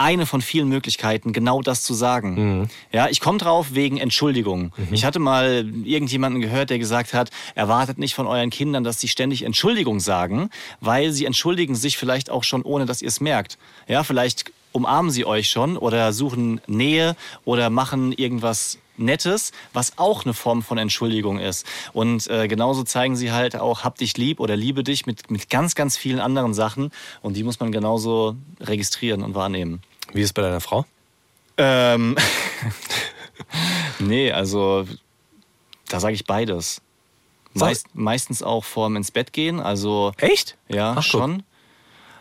[0.00, 2.68] eine von vielen Möglichkeiten, genau das zu sagen.
[2.92, 4.72] Ja, ich komme drauf wegen Entschuldigung.
[4.90, 9.08] Ich hatte mal irgendjemanden gehört, der gesagt hat, erwartet nicht von euren Kindern, dass sie
[9.08, 13.58] ständig Entschuldigung sagen, weil sie entschuldigen sich vielleicht auch schon, ohne dass ihr es merkt.
[13.88, 20.24] Ja, vielleicht umarmen sie euch schon oder suchen Nähe oder machen irgendwas Nettes, was auch
[20.24, 21.66] eine Form von Entschuldigung ist.
[21.92, 25.50] Und äh, genauso zeigen sie halt auch, hab dich lieb oder liebe dich mit, mit
[25.50, 26.90] ganz, ganz vielen anderen Sachen.
[27.22, 29.82] Und die muss man genauso registrieren und wahrnehmen.
[30.12, 30.84] Wie ist es bei deiner Frau?
[31.56, 32.16] Ähm,
[33.98, 34.86] nee, also
[35.88, 36.80] da sage ich beides.
[37.52, 40.56] Meist, meistens auch vorm ins Bett gehen, also Echt?
[40.68, 41.42] ja, Ach, schon.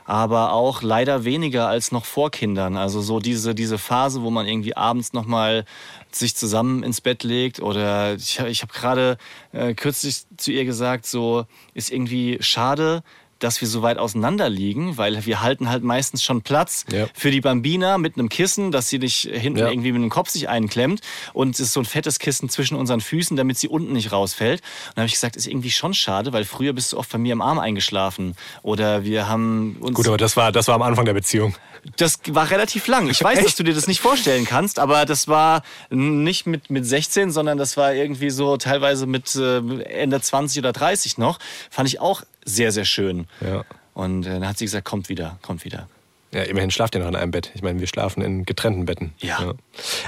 [0.05, 2.77] Aber auch leider weniger als noch vor Kindern.
[2.77, 5.65] Also so diese, diese Phase, wo man irgendwie abends nochmal
[6.11, 7.59] sich zusammen ins Bett legt.
[7.59, 9.19] Oder ich, ich habe gerade
[9.51, 13.03] äh, kürzlich zu ihr gesagt, so ist irgendwie schade,
[13.39, 17.07] dass wir so weit auseinander liegen, weil wir halten halt meistens schon Platz Ja.
[17.13, 19.69] für die Bambina mit einem Kissen, dass sie nicht hinten Ja.
[19.69, 21.01] irgendwie mit dem Kopf sich einklemmt
[21.33, 24.61] und es ist so ein fettes Kissen zwischen unseren Füßen, damit sie unten nicht rausfällt.
[24.61, 27.17] Und dann habe ich gesagt, ist irgendwie schon schade, weil früher bist du oft bei
[27.17, 30.81] mir im Arm eingeschlafen oder wir haben uns Gut, aber das war, das war am
[30.81, 31.55] Anfang der Beziehung.
[31.95, 33.09] das war relativ lang.
[33.09, 36.85] Ich weiß, dass du dir das nicht vorstellen kannst, aber das war nicht mit, mit
[36.85, 41.39] 16, sondern das war irgendwie so teilweise mit äh, Ende 20 oder 30 noch.
[41.69, 42.23] Fand ich auch
[42.55, 43.27] sehr, sehr schön.
[43.41, 43.63] Ja.
[43.93, 45.87] Und äh, dann hat sie gesagt, kommt wieder, kommt wieder.
[46.31, 47.51] Ja, immerhin schlaft ihr noch in einem Bett.
[47.55, 49.13] Ich meine, wir schlafen in getrennten Betten.
[49.19, 49.53] Ja.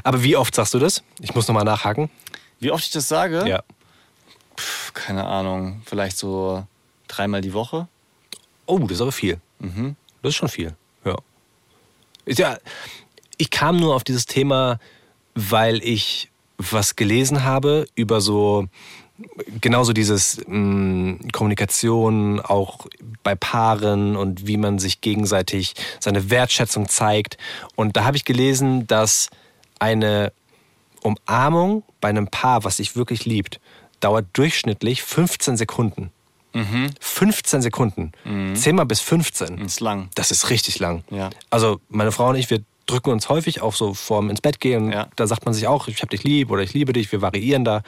[0.04, 1.04] Aber wie oft sagst du das?
[1.20, 2.10] Ich muss nochmal nachhaken.
[2.60, 3.48] Wie oft ich das sage?
[3.48, 3.64] Ja.
[4.56, 6.66] Pff, keine Ahnung, vielleicht so
[7.08, 7.88] dreimal die Woche.
[8.68, 9.40] Oh, das ist aber viel.
[10.22, 10.76] Das ist schon viel.
[11.04, 11.16] Ja.
[12.26, 12.58] Ist ja.
[13.38, 14.80] Ich kam nur auf dieses Thema,
[15.34, 18.68] weil ich was gelesen habe über so
[19.60, 22.88] genauso dieses mh, Kommunikation auch
[23.24, 27.38] bei Paaren und wie man sich gegenseitig seine Wertschätzung zeigt.
[27.76, 29.30] Und da habe ich gelesen, dass
[29.80, 30.32] eine
[31.02, 33.60] Umarmung bei einem Paar, was sich wirklich liebt,
[34.00, 36.12] dauert durchschnittlich 15 Sekunden.
[37.00, 38.12] 15 Sekunden.
[38.56, 39.58] Zehnmal bis 15.
[39.58, 40.10] Das ist lang.
[40.16, 41.04] Das ist richtig lang.
[41.10, 41.30] Ja.
[41.50, 42.62] Also meine Frau und ich, wir
[42.92, 44.92] drücken uns häufig auch so vorm ins Bett gehen.
[44.92, 45.08] Ja.
[45.16, 47.12] Da sagt man sich auch, ich hab dich lieb oder ich liebe dich.
[47.12, 47.82] Wir variieren da,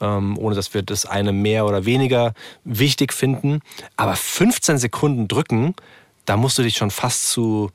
[0.00, 2.34] ähm, ohne dass wir das eine mehr oder weniger
[2.64, 3.60] wichtig finden.
[3.96, 5.74] Aber 15 Sekunden drücken,
[6.24, 7.70] da musst du dich schon fast zu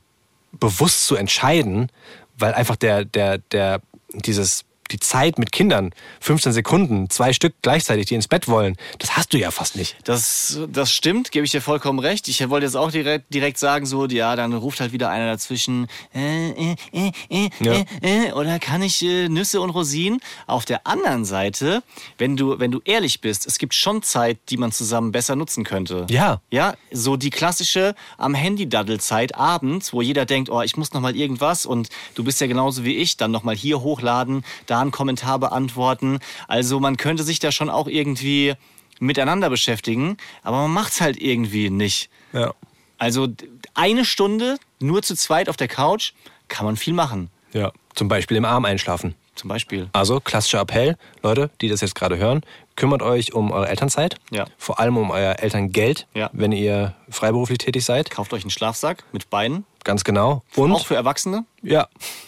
[0.52, 1.92] bewusst zu entscheiden,
[2.38, 3.82] weil einfach der, der, der,
[4.14, 9.16] dieses, die Zeit mit Kindern, 15 Sekunden, zwei Stück gleichzeitig, die ins Bett wollen, das
[9.18, 9.96] hast du ja fast nicht.
[10.04, 12.28] Das, das stimmt, gebe ich dir vollkommen recht.
[12.28, 15.88] Ich wollte jetzt auch direkt, direkt sagen, so, ja, dann ruft halt wieder einer dazwischen,
[16.14, 17.74] äh, äh, äh, äh, Ja.
[17.74, 20.20] äh, äh, oder kann ich Nüsse und Rosinen?
[20.48, 21.84] Auf der anderen Seite,
[22.18, 25.64] wenn du, wenn du ehrlich bist, es gibt schon Zeit, die man zusammen besser nutzen
[25.64, 26.08] könnte.
[26.10, 26.42] Ja.
[26.52, 31.16] Ja, so die klassische am Handy-Daddel-Zeit abends, wo jeder denkt, oh, ich muss noch mal
[31.16, 34.92] irgendwas und du bist ja genauso wie ich, dann noch mal hier hochladen, da einen
[34.92, 36.20] Kommentar beantworten.
[36.48, 38.54] Also man könnte sich da schon auch irgendwie
[39.00, 42.10] miteinander beschäftigen, aber man macht's halt irgendwie nicht.
[42.34, 42.54] Ja.
[42.98, 43.28] Also
[43.74, 46.12] eine Stunde nur zu zweit auf der Couch
[46.50, 47.30] kann man viel machen.
[47.54, 47.72] Ja.
[47.96, 49.16] Zum Beispiel im Arm einschlafen.
[49.36, 49.90] Zum Beispiel.
[49.94, 52.42] Also klassischer Appell, Leute, die das jetzt gerade hören,
[52.76, 54.18] kümmert euch um eure Elternzeit.
[54.32, 54.46] Ja.
[54.58, 56.30] Vor allem um euer Elterngeld, Ja.
[56.34, 58.10] wenn ihr freiberuflich tätig seid.
[58.12, 59.66] Kauft euch einen Schlafsack mit Beinen.
[59.84, 60.44] Ganz genau.
[60.56, 61.46] Und Auch für Erwachsene.
[61.62, 61.88] ja,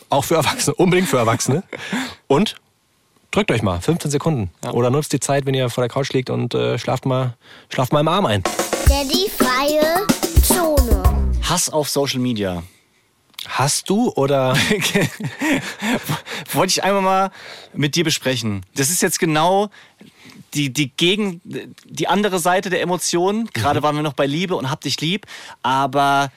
[0.09, 1.63] auch für Erwachsene, unbedingt für Erwachsene.
[2.27, 2.55] Und
[3.31, 4.51] drückt euch mal 15 Sekunden.
[4.71, 7.35] Oder nutzt die Zeit, wenn ihr vor der Couch liegt und äh, schlaft, mal,
[7.69, 8.43] schlaft mal im Arm ein.
[8.87, 10.07] Daddy freie
[10.43, 11.03] Zone.
[11.43, 12.63] Hass auf Social Media.
[13.47, 14.55] Hast du oder
[16.53, 17.31] Wollte ich einmal mal
[17.73, 18.65] mit dir besprechen.
[18.75, 19.69] Das ist jetzt genau
[20.53, 23.49] die, die gegen die andere Seite der Emotionen.
[23.53, 25.25] Gerade waren wir noch bei Liebe und hab dich lieb.
[25.63, 26.31] Aber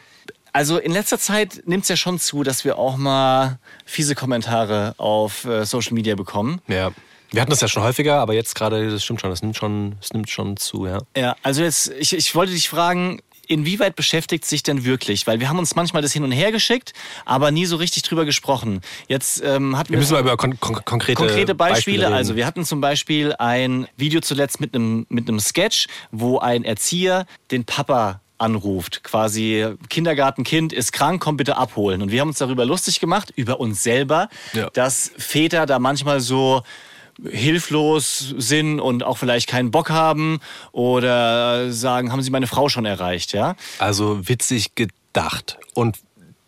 [0.55, 4.95] also in letzter Zeit nimmt es ja schon zu, dass wir auch mal fiese Kommentare
[4.99, 6.61] auf äh, Social Media bekommen.
[6.69, 6.93] Ja.
[7.31, 9.97] Wir hatten das ja schon häufiger, aber jetzt gerade, das stimmt schon, das nimmt schon,
[10.01, 11.01] das nimmt schon zu, ja.
[11.17, 15.27] Ja, also jetzt, ich, ich wollte dich fragen, inwieweit beschäftigt sich denn wirklich?
[15.27, 16.93] Weil wir haben uns manchmal das hin und her geschickt,
[17.25, 18.81] aber nie so richtig drüber gesprochen.
[19.09, 22.07] Jetzt ähm, hatten Wir müssen mal über kon kon konkrete, konkrete Beispiele.
[22.07, 22.15] reden.
[22.15, 26.65] also wir hatten zum Beispiel ein Video zuletzt mit einem mit einem Sketch, wo ein
[26.65, 32.03] Erzieher den Papa anruft, quasi Kindergartenkind ist krank, komm bitte abholen.
[32.03, 34.70] Und wir haben uns darüber lustig gemacht, über uns selber, Ja.
[34.70, 36.62] dass Väter da manchmal so
[37.30, 40.41] hilflos sind und auch vielleicht keinen Bock haben
[40.72, 43.55] oder sagen, haben sie meine Frau schon erreicht, ja?
[43.78, 45.59] Also witzig gedacht.
[45.74, 45.99] Und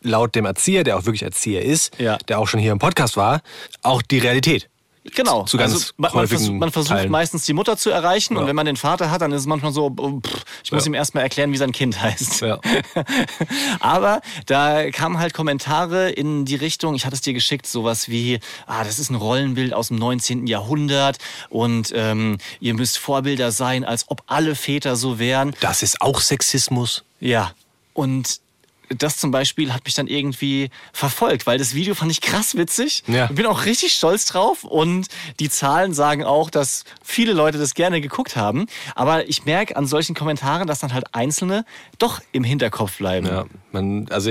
[0.03, 2.17] laut dem Erzieher, der auch wirklich Erzieher ist, Ja.
[2.29, 3.43] der auch schon hier im Podcast war,
[3.83, 4.69] auch die Realität.
[5.15, 5.45] Genau.
[5.45, 7.11] Zu ganz also, man, man, versucht, man versucht Teilen.
[7.11, 8.49] meistens die Mutter zu erreichen und Ja.
[8.49, 10.91] wenn man den Vater hat, dann ist es manchmal so, oh, pff, ich muss Ja.
[10.91, 12.41] ihm erstmal erklären, wie sein Kind heißt.
[12.43, 12.59] Ja.
[13.81, 18.41] Aber da kamen halt Kommentare in die Richtung, ich hatte es dir geschickt, sowas wie,
[18.67, 20.47] ah, das ist ein Rollenbild aus dem 19.
[20.47, 25.55] Jahrhundert und ähm, ihr müsst Vorbilder sein, als ob alle Väter so wären.
[25.61, 27.05] Das ist auch Sexismus.
[27.21, 27.53] Ja,
[27.95, 28.41] und
[28.89, 33.03] das zum Beispiel hat mich dann irgendwie verfolgt, weil das Video fand ich krass witzig.
[33.07, 33.27] Ja.
[33.27, 35.09] Ich bin auch richtig stolz drauf und
[35.41, 38.67] die Zahlen sagen auch, dass viele Leute das gerne geguckt haben.
[38.95, 41.65] Aber ich merke an solchen Kommentaren, dass dann halt Einzelne
[41.99, 43.27] doch im Hinterkopf bleiben.
[43.27, 44.31] Ja, man, also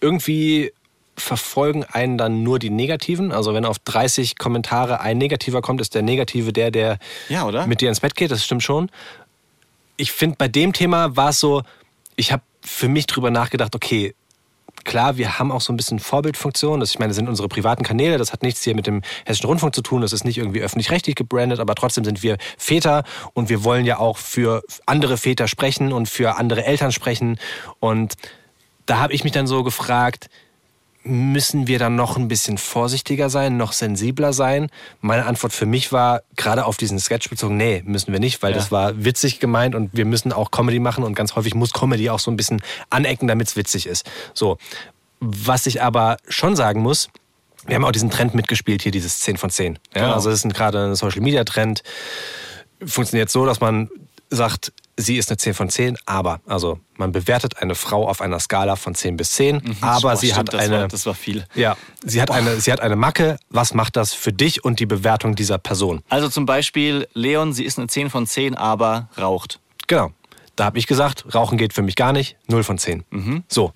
[0.00, 0.72] irgendwie
[1.16, 3.32] verfolgen einen dann nur die Negativen.
[3.32, 6.98] Also wenn auf 30 Kommentare ein Negativer kommt, ist der Negative der, der
[7.28, 8.30] Ja, mit dir ins Bett geht.
[8.30, 8.90] Das stimmt schon.
[9.96, 11.62] Ich finde, bei dem Thema war es so,
[12.16, 14.14] ich habe für mich drüber nachgedacht, okay,
[14.84, 16.80] klar, wir haben auch so ein bisschen Vorbildfunktion.
[16.80, 18.18] Das, ich meine, das sind unsere privaten Kanäle.
[18.18, 20.00] Das hat nichts hier mit dem Hessischen Rundfunk zu tun.
[20.00, 23.98] Das ist nicht irgendwie öffentlich-rechtlich gebrandet, aber trotzdem sind wir Väter und wir wollen ja
[23.98, 27.38] auch für andere Väter sprechen und für andere Eltern sprechen.
[27.80, 28.14] Und
[28.86, 30.28] da habe ich mich dann so gefragt,
[31.04, 34.70] müssen wir dann noch ein bisschen vorsichtiger sein, noch sensibler sein?
[35.00, 38.52] Meine Antwort für mich war, gerade auf diesen Sketch bezogen, nee, müssen wir nicht, weil
[38.52, 38.56] Ja.
[38.58, 42.08] das war witzig gemeint und wir müssen auch Comedy machen und ganz häufig muss Comedy
[42.10, 44.10] auch so ein bisschen anecken, damit es witzig ist.
[44.32, 44.56] So,
[45.20, 47.08] was ich aber schon sagen muss,
[47.66, 49.78] wir haben auch diesen Trend mitgespielt hier, dieses 10 von 10.
[49.94, 50.02] Ja?
[50.02, 50.14] Genau.
[50.14, 51.82] Also das ist ein- gerade ein Social-Media-Trend.
[52.84, 53.88] Funktioniert so, dass man
[54.30, 58.38] sagt, sie ist eine 10 von 10, aber, also man bewertet eine Frau auf einer
[58.38, 60.02] Skala von 10 bis 10, aber Mhm.
[60.02, 60.80] Boah, sie stimmt, hat das eine...
[60.80, 61.44] War, das war viel.
[61.54, 63.36] Ja, sie hat, eine, sie hat eine Macke.
[63.50, 66.02] Was macht das für dich und die Bewertung dieser Person?
[66.08, 69.60] Also zum Beispiel, Leon, sie ist eine 10 von 10, aber raucht.
[69.86, 70.12] Genau.
[70.56, 72.36] Da habe ich gesagt, Rauchen geht für mich gar nicht.
[72.46, 73.04] 0 von 10.
[73.48, 73.72] So.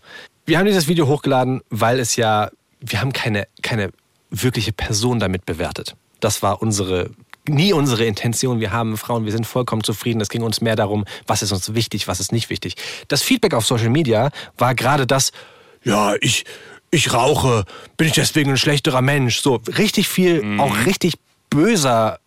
[0.47, 2.51] Wir haben dieses Video hochgeladen, weil es ja,
[2.81, 3.91] wir haben keine, keine
[4.31, 5.97] wirkliche Person damit bewertet.
[6.21, 7.11] Das war unsere,
[7.49, 8.61] nie unsere Intention.
[8.61, 10.21] Wir haben Frauen, wir sind vollkommen zufrieden.
[10.21, 12.75] Es ging uns mehr darum, was ist uns wichtig, was ist nicht wichtig.
[13.09, 15.33] Das Feedback auf Social Media war gerade das,
[15.85, 16.45] ja, ich,
[16.91, 17.65] ich rauche,
[17.97, 19.41] bin ich deswegen ein schlechterer Mensch.
[19.41, 21.15] So, richtig viel, auch richtig
[21.51, 22.19] böser,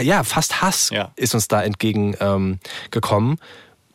[0.00, 1.12] ja, fast Hass Ja.
[1.16, 2.58] ist uns da entgegengekommen,
[3.32, 3.38] ähm,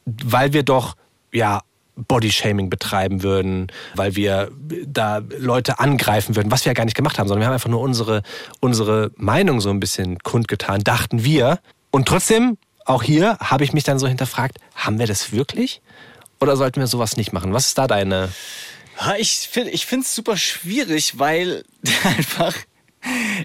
[0.05, 0.95] weil wir doch,
[1.31, 1.61] ja,
[1.97, 4.51] Bodyshaming betreiben würden, weil wir
[4.85, 7.69] da Leute angreifen würden, was wir ja gar nicht gemacht haben, sondern wir haben einfach
[7.69, 8.21] nur unsere,
[8.59, 11.59] unsere Meinung so ein bisschen kundgetan, dachten wir.
[11.91, 15.81] Und trotzdem, auch hier habe ich mich dann so hinterfragt, haben wir das wirklich?
[16.39, 17.53] Oder sollten wir sowas nicht machen?
[17.53, 18.29] Was ist da deine...
[19.19, 21.63] Ich finde ich es super schwierig, weil
[22.03, 22.55] einfach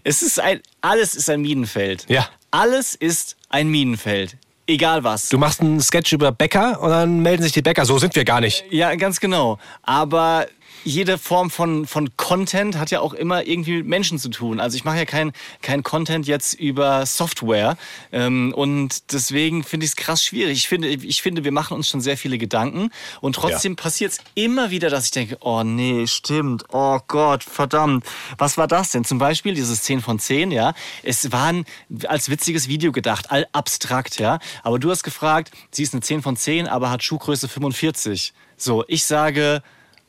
[0.05, 2.07] es ist ein alles ist ein Minenfeld.
[2.09, 2.29] Ja.
[2.51, 4.37] Alles ist ein Minenfeld.
[4.73, 5.29] Egal was.
[5.29, 8.25] Du machst einen Sketch über Bäcker und dann melden sich die Bäcker, so sind wir
[8.25, 8.65] gar nicht.
[8.71, 9.59] Ja, ganz genau.
[9.83, 10.47] Aber
[10.85, 14.61] jede Form von, von Content hat ja auch immer irgendwie mit Menschen zu tun.
[14.61, 17.77] Also ich mache ja kein, kein Content jetzt über Software.
[18.11, 20.59] Ähm, und deswegen finde ich es krass schwierig.
[20.59, 22.91] Ich finde, ich finde, wir machen uns schon sehr viele Gedanken.
[23.21, 26.65] Und trotzdem passiert es immer wieder, dass ich denke, oh nee, stimmt.
[26.73, 28.05] Oh Gott, verdammt.
[28.39, 29.05] Was war das denn?
[29.05, 30.75] Zum Beispiel dieses 10 von 10, ja.
[31.03, 31.65] Es war ein,
[32.07, 34.39] als witziges Video gedacht, all abstrakt, ja.
[34.63, 38.33] Aber du hast gefragt, sie ist eine 10 von 10, aber hat Schuhgröße 45.
[38.57, 39.63] So, ich sage,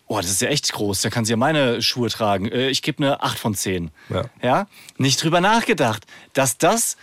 [0.08, 2.50] oh, das ist ja echt groß, da kann sie ja meine Schuhe tragen.
[2.52, 3.92] Äh, Ich gebe eine 8 von 10.
[4.10, 4.24] Ja.
[4.42, 4.68] ja.
[4.98, 6.98] Nicht drüber nachgedacht, dass das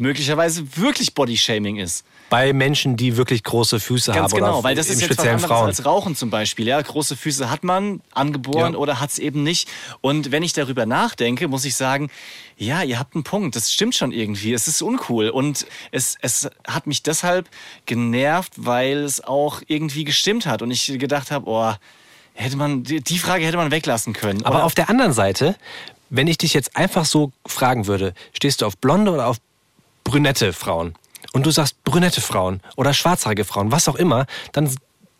[0.00, 2.04] möglicherweise wirklich Bodyshaming ist.
[2.30, 4.38] Bei Menschen, die wirklich große Füße Ganz haben.
[4.40, 5.66] genau, weil das ist jetzt was anderes Frauen.
[5.66, 6.68] als Rauchen zum Beispiel.
[6.68, 8.78] Ja, große Füße hat man angeboren Ja.
[8.78, 9.68] oder hat es eben nicht.
[10.02, 12.10] Und wenn ich darüber nachdenke, muss ich sagen,
[12.56, 13.56] ja, ihr habt einen Punkt.
[13.56, 14.52] Das stimmt schon irgendwie.
[14.52, 17.48] Es ist uncool und es, es hat mich deshalb
[17.86, 21.72] genervt, weil es auch irgendwie gestimmt hat und ich gedacht habe, oh,
[22.38, 24.44] hätte man die Frage hätte man weglassen können.
[24.44, 25.56] Aber Oder- auf der anderen Seite,
[26.08, 29.38] wenn ich dich jetzt einfach so fragen würde, stehst du auf blonde oder auf
[30.04, 30.94] brünette Frauen?
[31.32, 34.70] Und du sagst brünette Frauen oder schwarzhaarige Frauen, was auch immer, dann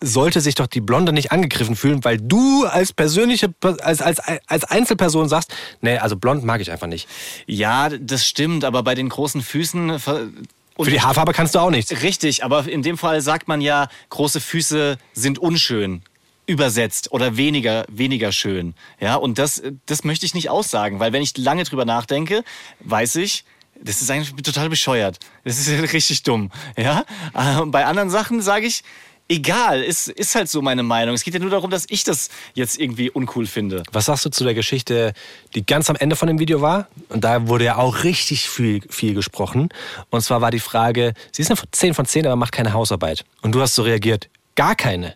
[0.00, 3.52] sollte sich doch die Blonde nicht angegriffen fühlen, weil du als persönliche,
[3.82, 7.08] als, als, als Einzelperson sagst, nee, also blond mag ich einfach nicht.
[7.46, 11.70] ja, das stimmt, aber bei den großen Füßen und Für die Haarfarbe kannst du auch
[11.70, 11.90] nichts.
[12.02, 16.02] Richtig, aber in dem Fall sagt man ja, große Füße sind unschön.
[16.48, 18.74] Übersetzt oder weniger, weniger schön.
[19.00, 22.42] Ja, und das, das möchte ich nicht aussagen, weil wenn ich lange drüber nachdenke,
[22.80, 23.44] weiß ich,
[23.80, 25.18] das ist eigentlich total bescheuert.
[25.44, 26.50] Das ist richtig dumm.
[26.76, 28.82] Ja, Äh, und bei anderen Sachen sage ich,
[29.28, 31.14] egal, ist, ist halt so meine Meinung.
[31.14, 33.82] Es geht ja nur darum, dass ich das jetzt irgendwie uncool finde.
[33.92, 35.12] Was sagst du zu der Geschichte,
[35.54, 36.88] die ganz am Ende von dem Video war?
[37.10, 39.68] Und da wurde ja auch richtig viel, viel gesprochen.
[40.10, 43.24] Und zwar war die Frage, sie ist eine 10 von 10, aber macht keine Hausarbeit.
[43.42, 45.14] Und du hast so reagiert, gar keine.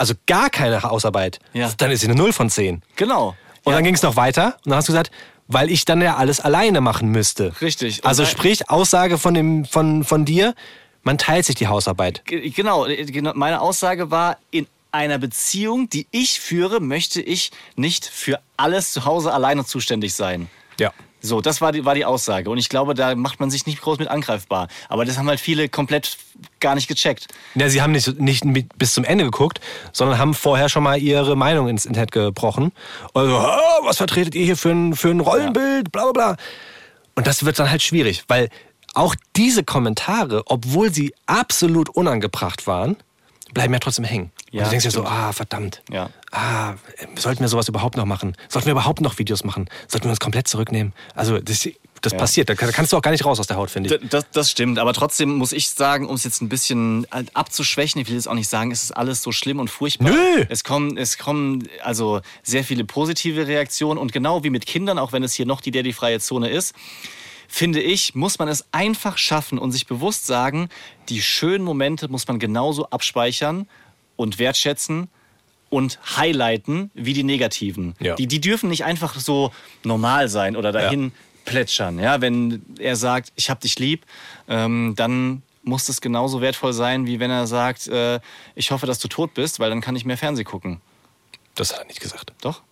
[0.00, 1.38] Also gar keine Hausarbeit.
[1.52, 1.70] Ja.
[1.76, 2.82] Dann ist sie eine 0 von 10.
[2.96, 3.36] Genau.
[3.64, 3.76] Und Ja.
[3.76, 4.56] dann ging es noch weiter.
[4.64, 5.10] Und dann hast du gesagt,
[5.46, 7.52] weil ich dann ja alles alleine machen müsste.
[7.60, 7.98] Richtig.
[8.02, 10.54] Und Also sprich, Aussage von, dem, von, von dir,
[11.02, 12.22] man teilt sich die Hausarbeit.
[12.24, 18.06] Ge- Genau, genau, meine Aussage war, in einer Beziehung, die ich führe, möchte ich nicht
[18.06, 20.48] für alles zu Hause alleine zuständig sein.
[20.78, 20.92] Ja.
[21.20, 22.50] So, das war die, war die Aussage.
[22.50, 24.68] Und ich glaube, da macht man sich nicht groß mit angreifbar.
[24.88, 26.16] Aber das haben halt viele komplett
[26.60, 27.28] gar nicht gecheckt.
[27.54, 28.44] Ja, sie haben nicht, nicht
[28.78, 29.60] bis zum Ende geguckt,
[29.92, 32.72] sondern haben vorher schon mal ihre Meinung ins Internet gebrochen.
[33.14, 36.36] Also, "Ah, was vertretet ihr hier für ein, für ein Rollenbild, bla bla bla.
[37.14, 38.48] Und das wird dann halt schwierig, weil
[38.94, 42.96] auch diese Kommentare, obwohl sie absolut unangebracht waren,
[43.54, 44.30] bleiben ja trotzdem hängen.
[44.50, 45.82] Ja, und du denkst dir so, ah, verdammt.
[45.90, 46.10] Ja.
[46.32, 46.74] Ah,
[47.16, 48.36] sollten wir sowas überhaupt noch machen?
[48.48, 49.68] Sollten wir überhaupt noch Videos machen?
[49.88, 50.92] Sollten wir uns komplett zurücknehmen?
[51.14, 51.68] Also, das,
[52.02, 52.18] das Ja.
[52.18, 52.48] passiert.
[52.48, 54.08] Da kann- kannst du auch gar nicht raus aus der Haut, finde ich.
[54.08, 58.00] Das, das stimmt, aber trotzdem muss ich sagen, um es jetzt ein bisschen halt abzuschwächen,
[58.00, 60.10] ich will jetzt auch nicht sagen, es ist alles so schlimm und furchtbar.
[60.10, 60.46] Nö.
[60.48, 65.12] Es kommen, es kommen also sehr viele positive Reaktionen und genau wie mit Kindern, auch
[65.12, 66.74] wenn es hier noch die Daddy-freie Zone ist,
[67.50, 70.68] finde ich, muss man es einfach schaffen und sich bewusst sagen,
[71.08, 73.66] die schönen Momente muss man genauso abspeichern
[74.14, 75.08] und wertschätzen
[75.68, 77.96] und highlighten wie die negativen.
[77.98, 78.14] Ja.
[78.14, 81.10] Die, die dürfen nicht einfach so normal sein oder dahin
[81.44, 81.98] plätschern.
[81.98, 84.06] Ja, wenn er sagt, ich hab dich lieb,
[84.48, 88.20] ähm, dann muss das genauso wertvoll sein, wie wenn er sagt, äh,
[88.54, 90.80] ich hoffe, dass du tot bist, weil dann kann ich mehr Fernsehen gucken.
[91.56, 92.32] Das hat er nicht gesagt.
[92.42, 92.62] Doch.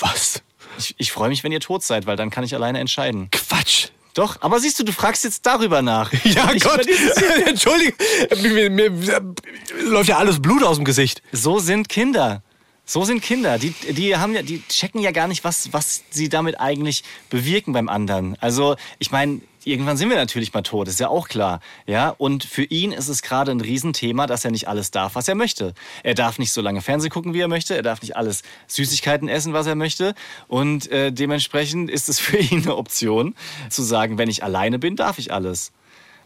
[0.00, 0.42] Was?
[0.78, 3.28] Ich, ich freue mich, wenn ihr tot seid, weil dann kann ich alleine entscheiden.
[3.30, 3.90] Quatsch.
[4.14, 6.12] Doch, aber siehst du, du fragst jetzt darüber nach.
[6.24, 6.86] Ja, Ich Gott.
[7.46, 7.94] Entschuldigung.
[8.42, 9.34] Mir, mir, mir
[9.82, 11.22] läuft ja alles Blut aus dem Gesicht.
[11.32, 12.42] So sind Kinder.
[12.86, 13.58] So sind Kinder.
[13.58, 17.72] Die, die, haben ja, die checken ja gar nicht, was, was sie damit eigentlich bewirken
[17.72, 18.36] beim anderen.
[18.40, 21.60] Also, ich meine, irgendwann sind wir natürlich mal tot, ist ja auch klar.
[21.86, 22.10] Ja?
[22.10, 25.34] Und für ihn ist es gerade ein Riesenthema, dass er nicht alles darf, was er
[25.34, 25.74] möchte.
[26.02, 27.76] Er darf nicht so lange Fernsehen gucken, wie er möchte.
[27.76, 30.14] Er darf nicht alles Süßigkeiten essen, was er möchte.
[30.48, 33.34] Und äh, dementsprechend ist es für ihn eine Option,
[33.70, 35.72] zu sagen, wenn ich alleine bin, darf ich alles.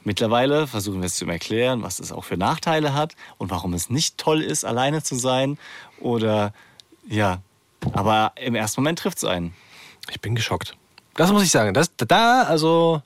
[0.05, 3.74] Mittlerweile versuchen wir es zu ihm erklären, was es auch für Nachteile hat und warum
[3.74, 5.59] es nicht toll ist, alleine zu sein.
[6.01, 6.53] Oder
[7.07, 7.43] ja,
[7.93, 9.55] aber im ersten Moment trifft es einen.
[10.11, 10.76] Ich bin geschockt.
[11.14, 11.74] Das muss ich sagen.
[11.74, 13.03] Das, da, also,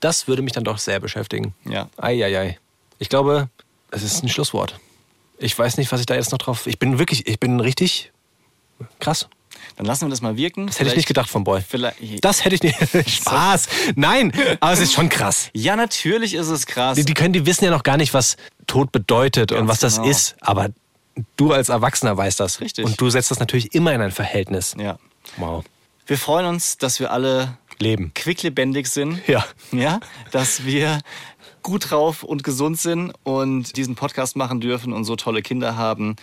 [0.00, 1.54] das würde mich dann doch sehr beschäftigen.
[1.64, 1.88] Ja.
[1.96, 2.58] Eieiei.
[2.98, 3.48] Ich glaube,
[3.90, 4.78] es ist ein Schlusswort.
[5.38, 6.66] Ich weiß nicht, was ich da jetzt noch drauf.
[6.66, 8.12] Ich bin wirklich, ich bin richtig
[9.00, 9.28] krass.
[9.76, 10.66] Dann lassen wir das mal wirken.
[10.66, 11.60] Das hätte ich nicht gedacht vom Boy.
[11.66, 12.76] Vielleicht, Das hätte ich nicht.
[13.10, 13.68] Spaß.
[13.96, 15.50] Nein, aber es ist schon krass.
[15.52, 16.96] ja, natürlich ist es krass.
[16.96, 18.36] Die, die, können, die wissen ja noch gar nicht, was
[18.66, 20.08] Tod bedeutet und Ganz was das genau.
[20.08, 20.36] ist.
[20.40, 20.68] Aber
[21.36, 22.60] du als Erwachsener weißt das.
[22.60, 22.84] Richtig.
[22.84, 24.74] Und du setzt das natürlich immer in ein Verhältnis.
[24.78, 24.98] ja.
[25.38, 25.64] Wow.
[26.06, 28.12] Wir freuen uns, dass wir alle Leben.
[28.14, 29.20] quicklebendig sind.
[29.26, 29.44] Ja.
[29.72, 30.00] Ja,
[30.32, 31.00] dass wir
[31.62, 36.16] gut drauf und gesund sind und diesen Podcast machen dürfen und so tolle Kinder haben,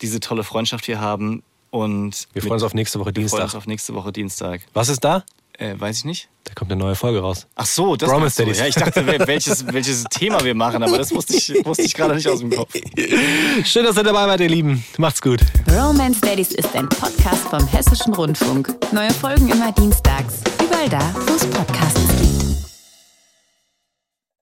[0.00, 1.42] diese tolle Freundschaft hier haben.
[1.70, 3.58] Und Wir freuen uns auf nächste Woche wir freuen uns Dienstag.
[3.58, 4.60] auf nächste Woche Dienstag.
[4.72, 5.24] Was ist da?
[5.58, 6.28] Äh, weiß ich nicht.
[6.44, 7.46] Da kommt eine neue Folge raus.
[7.54, 8.42] Ach so, das du.
[8.42, 8.58] Daddies.
[8.58, 11.94] Ja, ich dachte, wel- welches, welches Thema wir machen, aber das wusste ich, wusste ich
[11.94, 12.74] gerade nicht aus dem Kopf.
[13.64, 14.84] Schön, dass ihr dabei wart, ihr Lieben.
[14.98, 15.40] Macht's gut.
[15.70, 18.74] Romance Daddies ist ein Podcast vom Hessischen Rundfunk.
[18.92, 20.40] Neue Folgen immer dienstags.
[20.62, 22.43] Überall da, wo es Podcasts gibt.